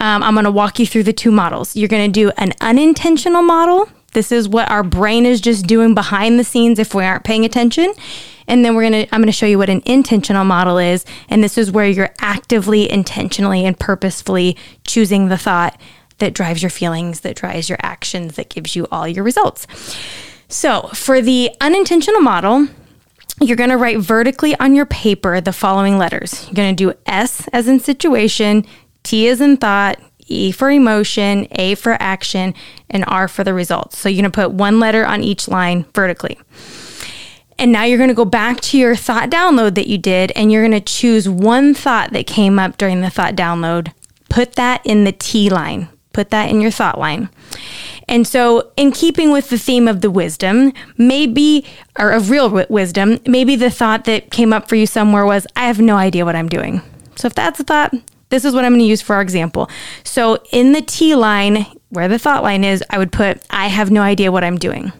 um, 0.00 0.22
I'm 0.22 0.34
going 0.34 0.44
to 0.44 0.50
walk 0.50 0.78
you 0.78 0.86
through 0.86 1.04
the 1.04 1.12
two 1.12 1.30
models. 1.30 1.76
You're 1.76 1.88
going 1.88 2.12
to 2.12 2.20
do 2.20 2.32
an 2.36 2.52
unintentional 2.60 3.42
model. 3.42 3.88
This 4.14 4.32
is 4.32 4.48
what 4.48 4.70
our 4.70 4.82
brain 4.82 5.26
is 5.26 5.40
just 5.40 5.66
doing 5.66 5.94
behind 5.94 6.38
the 6.38 6.44
scenes 6.44 6.78
if 6.78 6.94
we 6.94 7.04
aren't 7.04 7.24
paying 7.24 7.44
attention. 7.44 7.92
And 8.46 8.64
then 8.64 8.74
we're 8.74 8.88
going 8.88 9.06
to 9.06 9.14
I'm 9.14 9.20
going 9.20 9.26
to 9.26 9.32
show 9.32 9.46
you 9.46 9.58
what 9.58 9.70
an 9.70 9.82
intentional 9.84 10.44
model 10.44 10.78
is, 10.78 11.04
and 11.28 11.42
this 11.42 11.56
is 11.56 11.70
where 11.70 11.88
you're 11.88 12.14
actively, 12.20 12.90
intentionally 12.90 13.64
and 13.64 13.78
purposefully 13.78 14.56
choosing 14.86 15.28
the 15.28 15.38
thought 15.38 15.80
that 16.18 16.34
drives 16.34 16.62
your 16.62 16.70
feelings, 16.70 17.20
that 17.20 17.36
drives 17.36 17.68
your 17.68 17.78
actions, 17.82 18.36
that 18.36 18.48
gives 18.50 18.76
you 18.76 18.86
all 18.90 19.08
your 19.08 19.24
results. 19.24 19.66
So, 20.48 20.82
for 20.94 21.20
the 21.20 21.50
unintentional 21.60 22.20
model, 22.20 22.68
you're 23.40 23.56
going 23.56 23.70
to 23.70 23.76
write 23.76 23.98
vertically 23.98 24.54
on 24.56 24.74
your 24.74 24.86
paper 24.86 25.40
the 25.40 25.52
following 25.52 25.98
letters. 25.98 26.44
You're 26.46 26.54
going 26.54 26.76
to 26.76 26.92
do 26.92 26.98
S 27.06 27.48
as 27.48 27.66
in 27.66 27.80
situation, 27.80 28.64
T 29.02 29.28
as 29.28 29.40
in 29.40 29.56
thought, 29.56 29.98
E 30.26 30.52
for 30.52 30.70
emotion, 30.70 31.46
A 31.52 31.74
for 31.74 31.96
action, 32.00 32.54
and 32.94 33.04
R 33.08 33.28
for 33.28 33.44
the 33.44 33.52
results. 33.52 33.98
So 33.98 34.08
you're 34.08 34.22
going 34.22 34.32
to 34.32 34.34
put 34.34 34.52
one 34.52 34.80
letter 34.80 35.04
on 35.04 35.22
each 35.22 35.48
line 35.48 35.84
vertically. 35.92 36.38
And 37.58 37.70
now 37.70 37.84
you're 37.84 37.98
going 37.98 38.08
to 38.08 38.14
go 38.14 38.24
back 38.24 38.60
to 38.62 38.78
your 38.78 38.96
thought 38.96 39.30
download 39.30 39.74
that 39.74 39.86
you 39.86 39.98
did, 39.98 40.32
and 40.34 40.50
you're 40.50 40.62
going 40.62 40.72
to 40.72 40.80
choose 40.80 41.28
one 41.28 41.74
thought 41.74 42.12
that 42.12 42.26
came 42.26 42.58
up 42.58 42.78
during 42.78 43.00
the 43.00 43.10
thought 43.10 43.36
download. 43.36 43.92
Put 44.28 44.54
that 44.54 44.84
in 44.84 45.04
the 45.04 45.12
T 45.12 45.50
line, 45.50 45.88
put 46.12 46.30
that 46.30 46.50
in 46.50 46.60
your 46.60 46.72
thought 46.72 46.98
line. 46.98 47.28
And 48.08 48.26
so, 48.26 48.72
in 48.76 48.90
keeping 48.90 49.30
with 49.30 49.50
the 49.50 49.58
theme 49.58 49.86
of 49.88 50.00
the 50.00 50.10
wisdom, 50.10 50.72
maybe, 50.98 51.64
or 51.98 52.10
of 52.10 52.28
real 52.28 52.50
wisdom, 52.68 53.20
maybe 53.26 53.56
the 53.56 53.70
thought 53.70 54.04
that 54.04 54.30
came 54.30 54.52
up 54.52 54.68
for 54.68 54.74
you 54.74 54.86
somewhere 54.86 55.24
was, 55.24 55.46
I 55.56 55.66
have 55.66 55.80
no 55.80 55.96
idea 55.96 56.24
what 56.24 56.36
I'm 56.36 56.48
doing. 56.48 56.82
So, 57.16 57.26
if 57.26 57.34
that's 57.34 57.60
a 57.60 57.64
thought, 57.64 57.94
this 58.30 58.44
is 58.44 58.52
what 58.52 58.64
I'm 58.64 58.72
going 58.72 58.80
to 58.80 58.86
use 58.86 59.00
for 59.00 59.14
our 59.14 59.22
example. 59.22 59.70
So, 60.02 60.42
in 60.50 60.72
the 60.72 60.82
T 60.82 61.14
line, 61.14 61.66
where 61.94 62.08
the 62.08 62.18
thought 62.18 62.42
line 62.42 62.64
is, 62.64 62.84
I 62.90 62.98
would 62.98 63.12
put, 63.12 63.40
I 63.50 63.68
have 63.68 63.90
no 63.90 64.02
idea 64.02 64.30
what 64.30 64.44
I'm 64.44 64.58
doing. 64.58 64.92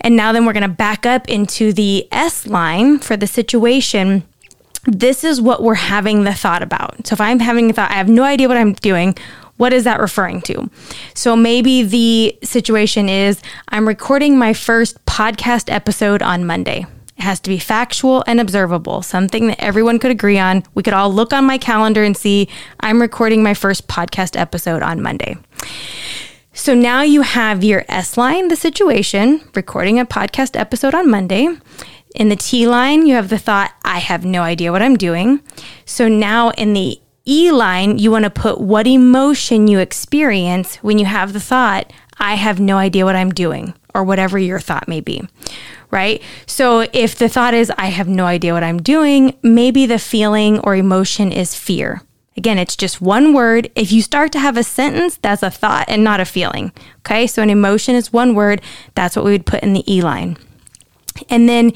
And 0.00 0.14
now, 0.14 0.32
then 0.32 0.46
we're 0.46 0.52
going 0.52 0.62
to 0.62 0.68
back 0.68 1.04
up 1.04 1.28
into 1.28 1.72
the 1.72 2.06
S 2.12 2.46
line 2.46 3.00
for 3.00 3.16
the 3.16 3.26
situation 3.26 4.22
this 4.84 5.24
is 5.24 5.40
what 5.40 5.62
we're 5.62 5.74
having 5.74 6.24
the 6.24 6.32
thought 6.32 6.62
about. 6.62 7.06
So 7.06 7.12
if 7.12 7.20
I'm 7.20 7.40
having 7.40 7.70
a 7.70 7.72
thought, 7.72 7.90
I 7.90 7.94
have 7.94 8.08
no 8.08 8.22
idea 8.22 8.48
what 8.48 8.56
I'm 8.56 8.72
doing. 8.74 9.16
What 9.56 9.72
is 9.72 9.84
that 9.84 10.00
referring 10.00 10.40
to? 10.42 10.70
So 11.14 11.36
maybe 11.36 11.82
the 11.82 12.38
situation 12.42 13.08
is 13.08 13.42
I'm 13.68 13.86
recording 13.86 14.38
my 14.38 14.54
first 14.54 15.04
podcast 15.04 15.70
episode 15.70 16.22
on 16.22 16.46
Monday. 16.46 16.86
It 17.16 17.22
has 17.22 17.40
to 17.40 17.50
be 17.50 17.58
factual 17.58 18.22
and 18.28 18.40
observable, 18.40 19.02
something 19.02 19.48
that 19.48 19.60
everyone 19.60 19.98
could 19.98 20.12
agree 20.12 20.38
on. 20.38 20.62
We 20.74 20.84
could 20.84 20.92
all 20.92 21.12
look 21.12 21.32
on 21.32 21.44
my 21.44 21.58
calendar 21.58 22.04
and 22.04 22.16
see 22.16 22.48
I'm 22.78 23.00
recording 23.00 23.42
my 23.42 23.54
first 23.54 23.88
podcast 23.88 24.38
episode 24.38 24.82
on 24.82 25.02
Monday. 25.02 25.36
So 26.52 26.74
now 26.74 27.02
you 27.02 27.22
have 27.22 27.62
your 27.62 27.84
S 27.88 28.16
line, 28.16 28.48
the 28.48 28.56
situation, 28.56 29.42
recording 29.54 29.98
a 29.98 30.04
podcast 30.04 30.58
episode 30.58 30.94
on 30.94 31.08
Monday. 31.08 31.48
In 32.14 32.30
the 32.30 32.36
T 32.36 32.66
line, 32.66 33.06
you 33.06 33.14
have 33.14 33.28
the 33.28 33.38
thought, 33.38 33.72
I 33.84 33.98
have 33.98 34.24
no 34.24 34.42
idea 34.42 34.72
what 34.72 34.82
I'm 34.82 34.96
doing. 34.96 35.40
So 35.84 36.08
now 36.08 36.50
in 36.50 36.72
the 36.72 37.00
E 37.26 37.52
line, 37.52 37.98
you 37.98 38.10
want 38.10 38.24
to 38.24 38.30
put 38.30 38.60
what 38.60 38.86
emotion 38.86 39.68
you 39.68 39.78
experience 39.78 40.76
when 40.76 40.98
you 40.98 41.04
have 41.04 41.32
the 41.32 41.40
thought, 41.40 41.92
I 42.18 42.34
have 42.34 42.58
no 42.58 42.76
idea 42.78 43.04
what 43.04 43.16
I'm 43.16 43.30
doing, 43.30 43.74
or 43.94 44.02
whatever 44.02 44.38
your 44.38 44.58
thought 44.58 44.88
may 44.88 45.00
be, 45.00 45.22
right? 45.90 46.22
So 46.46 46.86
if 46.92 47.16
the 47.16 47.28
thought 47.28 47.54
is, 47.54 47.70
I 47.78 47.86
have 47.86 48.08
no 48.08 48.24
idea 48.24 48.54
what 48.54 48.64
I'm 48.64 48.82
doing, 48.82 49.36
maybe 49.42 49.86
the 49.86 49.98
feeling 49.98 50.58
or 50.60 50.74
emotion 50.74 51.30
is 51.30 51.54
fear. 51.54 52.02
Again, 52.38 52.56
it's 52.56 52.76
just 52.76 53.00
one 53.00 53.32
word. 53.34 53.68
If 53.74 53.90
you 53.90 54.00
start 54.00 54.30
to 54.30 54.38
have 54.38 54.56
a 54.56 54.62
sentence, 54.62 55.16
that's 55.16 55.42
a 55.42 55.50
thought 55.50 55.86
and 55.88 56.04
not 56.04 56.20
a 56.20 56.24
feeling. 56.24 56.70
Okay, 57.00 57.26
so 57.26 57.42
an 57.42 57.50
emotion 57.50 57.96
is 57.96 58.12
one 58.12 58.32
word. 58.32 58.62
That's 58.94 59.16
what 59.16 59.24
we 59.24 59.32
would 59.32 59.44
put 59.44 59.64
in 59.64 59.72
the 59.72 59.92
E 59.92 60.00
line. 60.02 60.36
And 61.28 61.48
then 61.48 61.72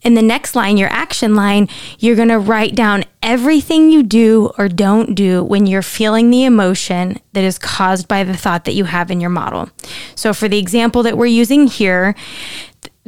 in 0.00 0.14
the 0.14 0.22
next 0.22 0.54
line, 0.54 0.78
your 0.78 0.88
action 0.88 1.34
line, 1.34 1.68
you're 1.98 2.16
going 2.16 2.28
to 2.28 2.38
write 2.38 2.74
down 2.74 3.04
everything 3.22 3.90
you 3.90 4.02
do 4.02 4.50
or 4.56 4.66
don't 4.66 5.14
do 5.14 5.44
when 5.44 5.66
you're 5.66 5.82
feeling 5.82 6.30
the 6.30 6.44
emotion 6.44 7.20
that 7.34 7.44
is 7.44 7.58
caused 7.58 8.08
by 8.08 8.24
the 8.24 8.36
thought 8.36 8.64
that 8.64 8.74
you 8.74 8.84
have 8.84 9.10
in 9.10 9.20
your 9.20 9.28
model. 9.28 9.68
So, 10.14 10.32
for 10.32 10.48
the 10.48 10.58
example 10.58 11.02
that 11.02 11.18
we're 11.18 11.26
using 11.26 11.66
here, 11.66 12.14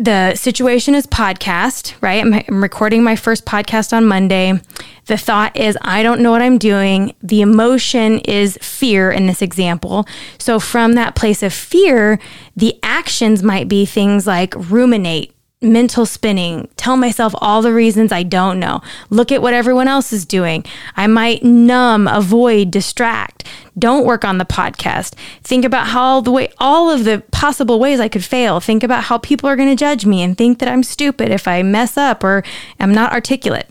the 0.00 0.35
situation 0.35 0.95
is 0.95 1.07
podcast, 1.07 1.92
right? 2.00 2.25
I'm, 2.25 2.33
I'm, 2.33 2.62
recording 2.62 3.04
my 3.04 3.16
first 3.16 3.45
podcast 3.45 3.92
on 3.92 4.07
Monday. 4.07 4.59
The 5.07 5.19
thought 5.19 5.54
is, 5.54 5.76
I 5.83 6.02
don't 6.02 6.23
know 6.23 6.30
what 6.30 6.40
I'm 6.40 6.57
doing. 6.57 7.14
The 7.23 7.42
emotion 7.42 8.21
is 8.21 8.59
fear 8.62 9.11
in 9.11 9.26
this 9.26 9.42
example. 9.42 10.07
So, 10.38 10.59
from 10.59 10.95
that 10.95 11.14
place 11.16 11.42
of 11.42 11.52
fear, 11.52 12.19
the 12.57 12.78
actions 12.83 13.42
might 13.42 13.69
be 13.69 13.85
things 13.85 14.26
like 14.26 14.54
ruminate, 14.57 15.35
mental 15.62 16.07
spinning, 16.07 16.69
tell 16.76 16.97
myself 16.97 17.35
all 17.38 17.61
the 17.61 17.73
reasons 17.73 18.12
I 18.12 18.23
don't 18.23 18.59
know. 18.59 18.81
Look 19.11 19.31
at 19.31 19.43
what 19.43 19.52
everyone 19.52 19.88
else 19.88 20.11
is 20.11 20.25
doing. 20.25 20.64
I 20.97 21.07
might 21.07 21.45
numb, 21.45 22.09
avoid, 22.09 22.71
distract. 22.71 23.45
Don't 23.79 24.07
work 24.07 24.25
on 24.25 24.38
the 24.38 24.47
podcast. 24.47 25.14
Think 25.43 25.67
about 25.67 25.88
how 25.88 26.23
the 26.23 26.31
way 26.31 26.50
all 26.59 26.90
of 26.90 27.05
the 27.05 27.23
possible 27.31 27.79
ways 27.79 28.00
I 28.00 28.09
could 28.09 28.25
fail. 28.25 28.59
Think 28.61 28.83
about 28.83 29.05
how 29.05 29.19
people 29.19 29.50
are 29.50 29.57
going 29.57 29.69
to 29.69 29.76
judge 29.76 30.07
me 30.07 30.23
and 30.23 30.37
think 30.37 30.61
that 30.61 30.69
I'm 30.69 30.83
stupid 30.83 31.31
if 31.31 31.47
I 31.47 31.62
mess 31.62 31.97
up 31.97 32.25
or 32.25 32.43
am 32.79 32.95
not 32.95 33.12
articulate 33.12 33.69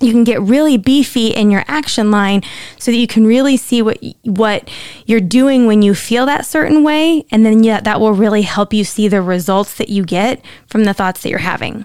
you 0.00 0.12
can 0.12 0.24
get 0.24 0.40
really 0.40 0.76
beefy 0.76 1.28
in 1.28 1.50
your 1.50 1.64
action 1.66 2.10
line 2.10 2.42
so 2.78 2.90
that 2.90 2.96
you 2.96 3.06
can 3.06 3.26
really 3.26 3.56
see 3.56 3.82
what 3.82 3.98
what 4.22 4.70
you're 5.06 5.20
doing 5.20 5.66
when 5.66 5.82
you 5.82 5.94
feel 5.94 6.26
that 6.26 6.46
certain 6.46 6.82
way. 6.82 7.24
And 7.30 7.44
then 7.44 7.64
yeah 7.64 7.80
that 7.80 8.00
will 8.00 8.14
really 8.14 8.42
help 8.42 8.72
you 8.72 8.84
see 8.84 9.08
the 9.08 9.22
results 9.22 9.74
that 9.74 9.88
you 9.88 10.04
get 10.04 10.44
from 10.66 10.84
the 10.84 10.94
thoughts 10.94 11.22
that 11.22 11.30
you're 11.30 11.38
having. 11.38 11.84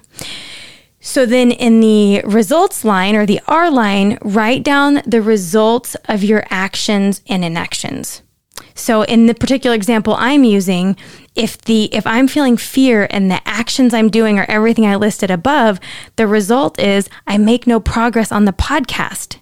So 0.99 1.25
then 1.25 1.51
in 1.51 1.81
the 1.81 2.21
results 2.23 2.85
line 2.85 3.15
or 3.15 3.25
the 3.25 3.41
R 3.47 3.69
line 3.69 4.17
write 4.21 4.63
down 4.63 5.01
the 5.05 5.21
results 5.21 5.95
of 6.05 6.23
your 6.23 6.45
actions 6.49 7.21
and 7.27 7.43
inactions 7.43 8.21
so 8.75 9.03
in 9.03 9.27
the 9.27 9.35
particular 9.35 9.75
example 9.75 10.15
I'm 10.17 10.43
using, 10.43 10.95
if 11.35 11.57
the 11.59 11.93
if 11.93 12.05
I'm 12.05 12.27
feeling 12.27 12.57
fear 12.57 13.07
and 13.09 13.29
the 13.29 13.41
actions 13.47 13.93
I'm 13.93 14.09
doing 14.09 14.39
are 14.39 14.45
everything 14.49 14.85
I 14.85 14.95
listed 14.95 15.31
above, 15.31 15.79
the 16.15 16.27
result 16.27 16.79
is 16.79 17.09
I 17.27 17.37
make 17.37 17.67
no 17.67 17.79
progress 17.79 18.31
on 18.31 18.45
the 18.45 18.53
podcast. 18.53 19.37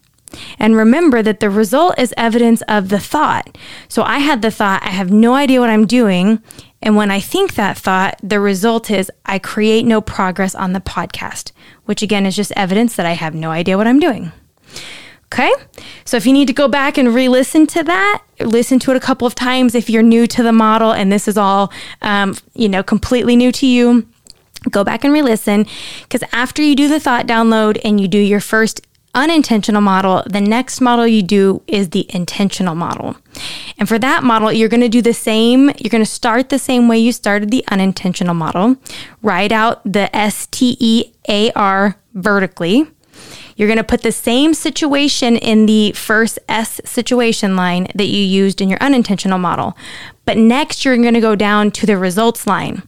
And 0.58 0.78
remember 0.78 1.22
that 1.22 1.42
the 1.42 1.50
result 1.50 2.00
is 2.00 2.14
evidence 2.16 2.62
of 2.64 2.88
the 2.88 3.00
thought. 3.00 3.58
So 3.90 4.04
I 4.04 4.20
had 4.20 4.42
the 4.42 4.52
thought, 4.52 4.82
I 4.84 4.90
have 4.90 5.12
no 5.12 5.34
idea 5.34 5.60
what 5.60 5.70
I'm 5.70 5.86
doing. 5.86 6.42
And 6.82 6.96
when 6.96 7.12
I 7.12 7.20
think 7.20 7.56
that 7.56 7.78
thought, 7.78 8.18
the 8.24 8.40
result 8.40 8.90
is 8.90 9.12
I 9.26 9.40
create 9.40 9.86
no 9.86 10.00
progress 10.02 10.56
on 10.56 10.72
the 10.72 10.80
podcast, 10.80 11.52
which 11.86 12.02
again 12.02 12.26
is 12.26 12.36
just 12.36 12.54
evidence 12.56 12.96
that 12.96 13.06
I 13.06 13.12
have 13.14 13.36
no 13.36 13.52
idea 13.52 13.78
what 13.78 13.88
I'm 13.88 14.00
doing. 14.00 14.32
Okay. 15.32 15.52
So 16.04 16.18
if 16.18 16.26
you 16.26 16.34
need 16.34 16.48
to 16.48 16.54
go 16.54 16.68
back 16.68 16.98
and 16.98 17.16
re 17.16 17.30
listen 17.30 17.66
to 17.68 17.84
that, 17.84 18.24
listen 18.42 18.80
to 18.80 18.92
it 18.92 18.98
a 18.98 19.00
couple 19.00 19.26
of 19.26 19.34
times 19.34 19.76
if 19.76 19.90
you're 19.90 20.04
new 20.04 20.28
to 20.28 20.44
the 20.44 20.52
model 20.52 20.92
and 20.92 21.10
this 21.10 21.26
is 21.26 21.38
all, 21.38 21.72
um, 22.02 22.36
you 22.54 22.68
know, 22.68 22.84
completely 22.84 23.38
new 23.38 23.52
to 23.54 23.66
you. 23.66 24.08
Go 24.70 24.84
back 24.84 25.04
and 25.06 25.14
re 25.14 25.22
listen 25.22 25.66
because 26.04 26.22
after 26.34 26.62
you 26.62 26.76
do 26.76 26.90
the 26.90 27.00
thought 27.00 27.28
download 27.28 27.80
and 27.84 28.00
you 28.00 28.10
do 28.10 28.18
your 28.18 28.42
first 28.42 28.86
unintentional 29.16 29.82
model, 29.82 30.24
the 30.30 30.42
next 30.42 30.82
model 30.82 31.08
you 31.08 31.22
do 31.22 31.62
is 31.66 31.90
the 31.90 32.06
intentional 32.14 32.76
model. 32.76 33.16
And 33.78 33.88
for 33.88 33.98
that 34.00 34.24
model, 34.24 34.52
you're 34.52 34.70
going 34.70 34.82
to 34.82 34.90
do 34.90 35.02
the 35.02 35.14
same. 35.14 35.70
You're 35.78 35.90
going 35.90 36.04
to 36.04 36.06
start 36.06 36.50
the 36.50 36.60
same 36.60 36.88
way 36.88 37.00
you 37.00 37.12
started 37.12 37.52
the 37.52 37.64
unintentional 37.72 38.34
model. 38.34 38.76
Write 39.22 39.52
out 39.52 39.82
the 39.84 40.14
S 40.16 40.48
T 40.48 40.78
E 40.80 41.14
A 41.30 41.52
R 41.54 41.96
vertically. 42.14 42.88
You're 43.62 43.68
going 43.68 43.78
to 43.78 43.84
put 43.84 44.02
the 44.02 44.12
same 44.12 44.56
situation 44.56 45.38
in 45.38 45.68
the 45.68 45.92
first 45.92 46.40
S 46.50 46.82
situation 46.84 47.56
line 47.56 47.90
that 47.94 48.08
you 48.08 48.24
used 48.24 48.60
in 48.60 48.72
your 48.72 48.82
unintentional 48.82 49.38
model. 49.38 49.78
But 50.26 50.38
next, 50.38 50.84
you're 50.84 50.98
going 50.98 51.14
to 51.14 51.22
go 51.22 51.36
down 51.36 51.70
to 51.74 51.86
the 51.86 51.96
results 51.96 52.48
line. 52.48 52.82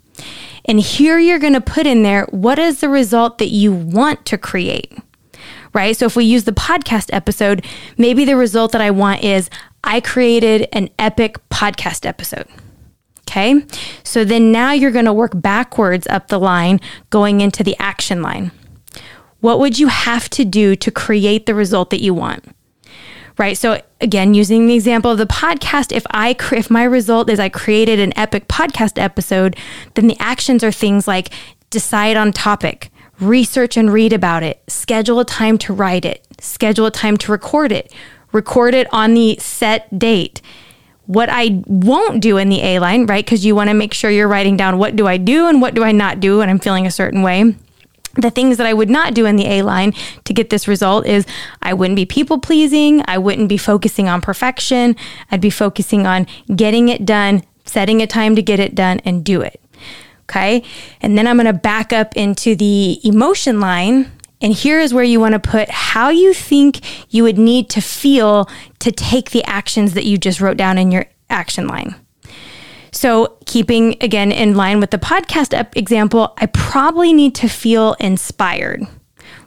And 0.65 0.79
here 0.79 1.19
you're 1.19 1.37
going 1.37 1.53
to 1.53 1.61
put 1.61 1.85
in 1.85 2.01
there 2.01 2.25
what 2.31 2.57
is 2.57 2.79
the 2.79 2.89
result 2.89 3.37
that 3.37 3.49
you 3.49 3.71
want 3.71 4.25
to 4.25 4.35
create 4.35 4.91
right? 5.73 5.95
So 5.95 6.07
if 6.07 6.15
we 6.15 6.25
use 6.25 6.45
the 6.45 6.51
podcast 6.51 7.09
episode, 7.13 7.63
maybe 7.95 8.25
the 8.25 8.35
result 8.35 8.71
that 8.71 8.81
I 8.81 8.89
want 8.89 9.23
is 9.23 9.51
I 9.83 10.01
created 10.01 10.67
an 10.71 10.89
epic 10.97 11.37
podcast 11.49 12.05
episode. 12.05 12.47
Okay. 13.21 13.63
So 14.03 14.25
then 14.25 14.51
now 14.51 14.71
you're 14.71 14.91
going 14.91 15.05
to 15.05 15.13
work 15.13 15.33
backwards 15.35 16.07
up 16.07 16.29
the 16.29 16.39
line 16.39 16.79
going 17.11 17.41
into 17.41 17.63
the 17.63 17.75
action 17.77 18.23
line. 18.23 18.51
What 19.43 19.59
would 19.59 19.77
you 19.77 19.87
have 19.87 20.29
to 20.29 20.45
do 20.45 20.73
to 20.77 20.89
create 20.89 21.47
the 21.47 21.53
result 21.53 21.89
that 21.89 22.01
you 22.01 22.13
want? 22.13 22.45
Right. 23.37 23.57
So 23.57 23.81
again, 23.99 24.33
using 24.33 24.67
the 24.67 24.73
example 24.73 25.11
of 25.11 25.17
the 25.17 25.25
podcast, 25.25 25.91
if 25.91 26.05
I 26.11 26.37
if 26.53 26.71
my 26.71 26.85
result 26.85 27.29
is 27.29 27.41
I 27.41 27.49
created 27.49 27.99
an 27.99 28.17
epic 28.17 28.47
podcast 28.47 28.97
episode, 28.97 29.57
then 29.95 30.07
the 30.07 30.15
actions 30.17 30.63
are 30.63 30.71
things 30.71 31.09
like 31.09 31.29
decide 31.69 32.15
on 32.15 32.31
topic, 32.31 32.89
research 33.19 33.75
and 33.75 33.91
read 33.91 34.13
about 34.13 34.43
it, 34.43 34.63
schedule 34.69 35.19
a 35.19 35.25
time 35.25 35.57
to 35.57 35.73
write 35.73 36.05
it, 36.05 36.25
schedule 36.39 36.85
a 36.85 36.91
time 36.91 37.17
to 37.17 37.29
record 37.33 37.73
it, 37.73 37.91
record 38.31 38.73
it 38.73 38.87
on 38.93 39.13
the 39.13 39.35
set 39.41 39.99
date. 39.99 40.41
What 41.05 41.27
I 41.29 41.61
won't 41.67 42.21
do 42.21 42.37
in 42.37 42.47
the 42.47 42.61
A 42.61 42.79
line, 42.79 43.07
right? 43.07 43.25
Because 43.25 43.45
you 43.45 43.55
want 43.55 43.69
to 43.69 43.73
make 43.73 43.93
sure 43.93 44.09
you're 44.09 44.29
writing 44.29 44.55
down 44.55 44.77
what 44.77 44.95
do 44.95 45.05
I 45.05 45.17
do 45.17 45.47
and 45.49 45.61
what 45.61 45.73
do 45.73 45.83
I 45.83 45.91
not 45.91 46.21
do 46.21 46.39
and 46.39 46.49
I'm 46.49 46.59
feeling 46.59 46.87
a 46.87 46.91
certain 46.91 47.23
way. 47.23 47.55
The 48.15 48.29
things 48.29 48.57
that 48.57 48.67
I 48.67 48.73
would 48.73 48.89
not 48.89 49.13
do 49.13 49.25
in 49.25 49.37
the 49.37 49.47
A 49.47 49.63
line 49.63 49.93
to 50.25 50.33
get 50.33 50.49
this 50.51 50.67
result 50.67 51.05
is 51.07 51.25
I 51.61 51.73
wouldn't 51.73 51.95
be 51.95 52.05
people 52.05 52.39
pleasing. 52.39 53.01
I 53.07 53.17
wouldn't 53.17 53.49
be 53.49 53.57
focusing 53.57 54.07
on 54.07 54.21
perfection. 54.21 54.95
I'd 55.31 55.41
be 55.41 55.49
focusing 55.49 56.05
on 56.05 56.27
getting 56.55 56.89
it 56.89 57.05
done, 57.05 57.43
setting 57.65 58.01
a 58.01 58.07
time 58.07 58.35
to 58.35 58.43
get 58.43 58.59
it 58.59 58.75
done, 58.75 58.99
and 59.03 59.23
do 59.23 59.41
it. 59.41 59.59
Okay. 60.29 60.63
And 61.01 61.17
then 61.17 61.27
I'm 61.27 61.37
going 61.37 61.47
to 61.47 61.53
back 61.53 61.91
up 61.91 62.15
into 62.15 62.55
the 62.55 62.99
emotion 63.03 63.59
line. 63.59 64.11
And 64.41 64.53
here 64.53 64.79
is 64.79 64.93
where 64.93 65.03
you 65.03 65.19
want 65.19 65.33
to 65.33 65.39
put 65.39 65.69
how 65.69 66.09
you 66.09 66.33
think 66.33 66.81
you 67.11 67.23
would 67.23 67.37
need 67.37 67.69
to 67.71 67.81
feel 67.81 68.49
to 68.79 68.91
take 68.91 69.31
the 69.31 69.43
actions 69.45 69.93
that 69.93 70.05
you 70.05 70.17
just 70.17 70.41
wrote 70.41 70.57
down 70.57 70.77
in 70.77 70.91
your 70.91 71.05
action 71.29 71.67
line. 71.67 71.95
So, 72.93 73.37
keeping 73.45 73.97
again 74.01 74.31
in 74.31 74.55
line 74.55 74.79
with 74.79 74.91
the 74.91 74.99
podcast 74.99 75.75
example, 75.75 76.33
I 76.37 76.45
probably 76.45 77.11
need 77.11 77.35
to 77.35 77.49
feel 77.49 77.93
inspired, 77.99 78.83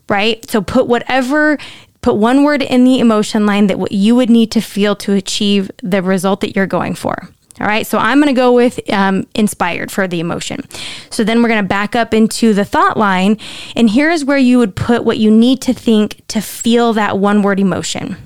right? 0.08 0.48
So, 0.50 0.60
put 0.60 0.88
whatever, 0.88 1.56
put 2.02 2.16
one 2.16 2.42
word 2.42 2.60
in 2.60 2.84
the 2.84 2.98
emotion 2.98 3.46
line 3.46 3.68
that 3.68 3.78
what 3.78 3.92
you 3.92 4.16
would 4.16 4.30
need 4.30 4.50
to 4.50 4.60
feel 4.60 4.96
to 4.96 5.12
achieve 5.12 5.70
the 5.82 6.02
result 6.02 6.40
that 6.40 6.56
you're 6.56 6.66
going 6.66 6.96
for. 6.96 7.28
All 7.60 7.66
right, 7.66 7.86
so 7.86 7.96
I'm 7.96 8.20
going 8.20 8.34
to 8.34 8.38
go 8.38 8.52
with 8.52 8.78
um, 8.92 9.26
inspired 9.34 9.90
for 9.90 10.06
the 10.06 10.20
emotion. 10.20 10.62
So 11.08 11.24
then 11.24 11.40
we're 11.40 11.48
going 11.48 11.62
to 11.62 11.68
back 11.68 11.96
up 11.96 12.12
into 12.12 12.52
the 12.52 12.66
thought 12.66 12.98
line, 12.98 13.38
and 13.74 13.88
here's 13.88 14.26
where 14.26 14.36
you 14.36 14.58
would 14.58 14.76
put 14.76 15.04
what 15.04 15.16
you 15.16 15.30
need 15.30 15.62
to 15.62 15.72
think 15.72 16.20
to 16.28 16.42
feel 16.42 16.92
that 16.94 17.18
one 17.18 17.42
word 17.42 17.58
emotion. 17.58 18.16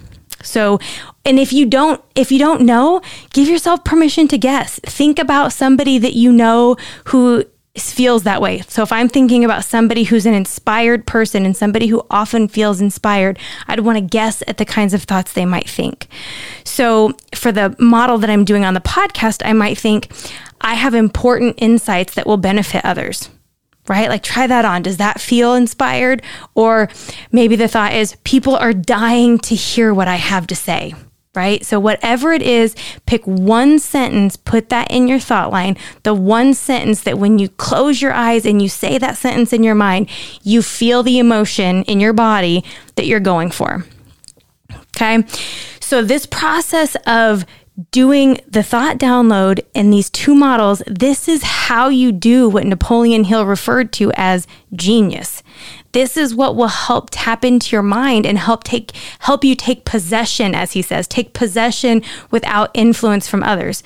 So, 0.43 0.81
and 1.25 1.39
if 1.39 1.53
you 1.53 1.67
don't 1.67 2.03
if 2.15 2.33
you 2.33 2.39
don't 2.39 2.63
know, 2.63 3.01
give 3.33 3.49
yourself 3.49 3.85
permission 3.85 4.29
to 4.29 4.39
guess. 4.39 4.79
Think 4.81 5.19
about 5.19 5.53
somebody 5.53 5.99
that 5.99 6.15
you 6.15 6.33
know 6.33 6.77
who 7.07 7.45
feels 7.79 8.25
that 8.25 8.43
way. 8.43 8.61
So 8.63 8.83
if 8.83 8.91
I'm 8.93 9.09
thinking 9.09 9.45
about 9.45 9.65
somebody 9.65 10.05
who's 10.05 10.27
an 10.27 10.35
inspired 10.35 11.07
person 11.07 11.47
and 11.47 11.57
somebody 11.57 11.87
who 11.87 12.05
often 12.11 12.49
feels 12.49 12.81
inspired, 12.81 13.39
I'd 13.69 13.81
want 13.81 13.97
to 13.97 14.05
guess 14.05 14.43
at 14.49 14.59
the 14.59 14.65
kinds 14.65 14.93
of 14.93 15.05
thoughts 15.05 15.33
they 15.33 15.47
might 15.47 15.69
think. 15.69 16.09
So 16.65 17.13
for 17.35 17.53
the 17.53 17.77
model 17.79 18.19
that 18.19 18.31
I'm 18.31 18.45
doing 18.45 18.65
on 18.65 18.75
the 18.75 18.81
podcast, 18.81 19.43
I 19.45 19.53
might 19.53 19.79
think 19.79 20.11
I 20.61 20.75
have 20.75 20.95
important 20.95 21.55
insights 21.59 22.15
that 22.15 22.27
will 22.27 22.37
benefit 22.37 22.85
others. 22.85 23.31
Right? 23.89 24.09
Like 24.09 24.23
try 24.23 24.47
that 24.47 24.65
on. 24.65 24.83
Does 24.83 24.99
that 24.99 25.21
feel 25.21 25.55
inspired? 25.55 26.23
Or 26.55 26.89
maybe 27.33 27.57
the 27.57 27.67
thought 27.67 27.93
is 27.93 28.17
people 28.25 28.55
are 28.55 28.73
dying 28.73 29.39
to 29.41 29.55
hear 29.55 29.93
what 29.93 30.07
I 30.07 30.17
have 30.17 30.47
to 30.49 30.55
say 30.55 30.95
right? 31.35 31.65
So, 31.65 31.79
whatever 31.79 32.33
it 32.33 32.43
is, 32.43 32.75
pick 33.07 33.25
one 33.27 33.79
sentence, 33.79 34.37
put 34.37 34.69
that 34.71 34.91
in 34.91 35.09
your 35.09 35.21
thought 35.21 35.51
line, 35.51 35.77
the 36.03 36.15
one 36.15 36.55
sentence 36.55 37.03
that 37.03 37.19
when 37.19 37.39
you 37.39 37.49
close 37.49 38.03
your 38.03 38.13
eyes 38.13 38.45
and 38.45 38.61
you 38.61 38.69
say 38.69 38.99
that 38.99 39.17
sentence 39.17 39.53
in 39.53 39.63
your 39.63 39.75
mind, 39.75 40.09
you 40.43 40.63
feel 40.63 41.03
the 41.03 41.19
emotion 41.19 41.85
in 41.85 42.01
your 42.01 42.13
body 42.13 42.65
that 42.97 43.07
you're 43.07 43.21
going 43.21 43.51
for. 43.51 43.85
Okay. 44.97 45.25
So, 45.81 46.03
this 46.03 46.27
process 46.27 46.97
of 47.07 47.45
doing 47.93 48.41
the 48.47 48.63
thought 48.63 48.99
download 48.99 49.61
in 49.75 49.91
these 49.91 50.11
two 50.11 50.35
models, 50.35 50.83
this 50.87 51.29
is 51.29 51.43
how 51.43 51.89
you 51.89 52.13
do 52.13 52.49
what 52.49 52.67
Napoleon 52.67 53.25
Hill 53.25 53.47
referred 53.47 53.93
to 53.95 54.13
as 54.17 54.47
genius. 54.75 55.43
This 55.93 56.17
is 56.17 56.35
what 56.35 56.55
will 56.57 56.69
help 56.69 57.09
tap 57.11 57.45
into 57.45 57.75
your 57.75 57.83
mind 57.83 58.25
and 58.25 58.39
help 58.39 58.65
take 58.65 58.93
help 59.21 59.45
you 59.45 59.55
take 59.55 59.85
possession 59.85 60.55
as 60.55 60.73
he 60.73 60.83
says, 60.83 61.09
take 61.09 61.33
possession 61.33 62.03
without 62.31 62.71
influence 62.75 63.27
from 63.27 63.43
others. 63.43 63.83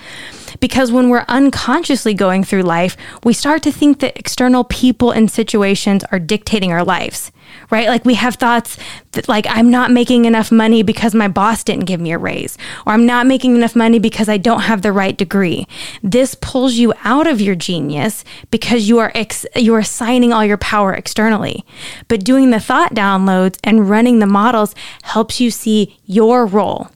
Because 0.61 0.93
when 0.93 1.09
we're 1.09 1.25
unconsciously 1.29 2.15
going 2.15 2.45
through 2.45 2.63
life, 2.63 2.97
we 3.23 3.33
start 3.33 3.63
to 3.65 3.73
think 3.73 4.01
that 4.01 4.19
external 4.19 4.65
people 4.65 5.11
and 5.11 5.31
situations 5.31 6.05
are 6.11 6.19
dictating 6.19 6.73
our 6.73 6.85
lives 6.85 7.31
right? 7.71 7.89
Like 7.89 8.05
we 8.05 8.15
have 8.15 8.37
thoughts 8.37 8.77
that 9.13 9.29
like 9.29 9.47
I'm 9.49 9.71
not 9.71 9.91
making 9.91 10.25
enough 10.25 10.51
money 10.51 10.83
because 10.83 11.15
my 11.15 11.29
boss 11.29 11.65
didn't 11.65 11.85
give 11.85 12.01
me 12.01 12.13
a 12.13 12.19
raise 12.19 12.59
or 12.87 12.93
I'm 12.93 13.07
not 13.07 13.27
making 13.27 13.57
enough 13.57 13.77
money 13.77 13.99
because 13.99 14.29
I 14.29 14.37
don't 14.37 14.63
have 14.63 14.83
the 14.83 14.93
right 14.93 15.17
degree. 15.17 15.67
This 16.03 16.35
pulls 16.35 16.75
you 16.75 16.93
out 17.05 17.27
of 17.27 17.41
your 17.41 17.55
genius 17.55 18.25
because 18.51 18.89
you 18.89 18.99
are 18.99 19.13
ex- 19.15 19.47
you 19.57 19.75
are 19.75 19.81
assigning 19.81 20.33
all 20.33 20.45
your 20.45 20.59
power 20.59 20.93
externally. 20.93 21.65
But 22.09 22.25
doing 22.25 22.51
the 22.51 22.61
thought 22.61 22.95
downloads 22.95 23.59
and 23.65 23.89
running 23.89 24.19
the 24.19 24.27
models 24.27 24.75
helps 25.03 25.41
you 25.41 25.51
see 25.51 25.99
your 26.07 26.47
role 26.47 26.91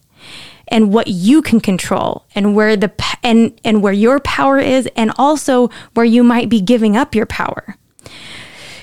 and 0.69 0.93
what 0.93 1.07
you 1.07 1.41
can 1.41 1.59
control 1.59 2.25
and 2.33 2.55
where 2.55 2.77
the 2.77 2.91
and 3.23 3.59
and 3.63 3.81
where 3.83 3.93
your 3.93 4.19
power 4.19 4.57
is 4.57 4.87
and 4.95 5.11
also 5.17 5.69
where 5.93 6.05
you 6.05 6.23
might 6.23 6.49
be 6.49 6.61
giving 6.61 6.95
up 6.95 7.13
your 7.13 7.25
power. 7.25 7.75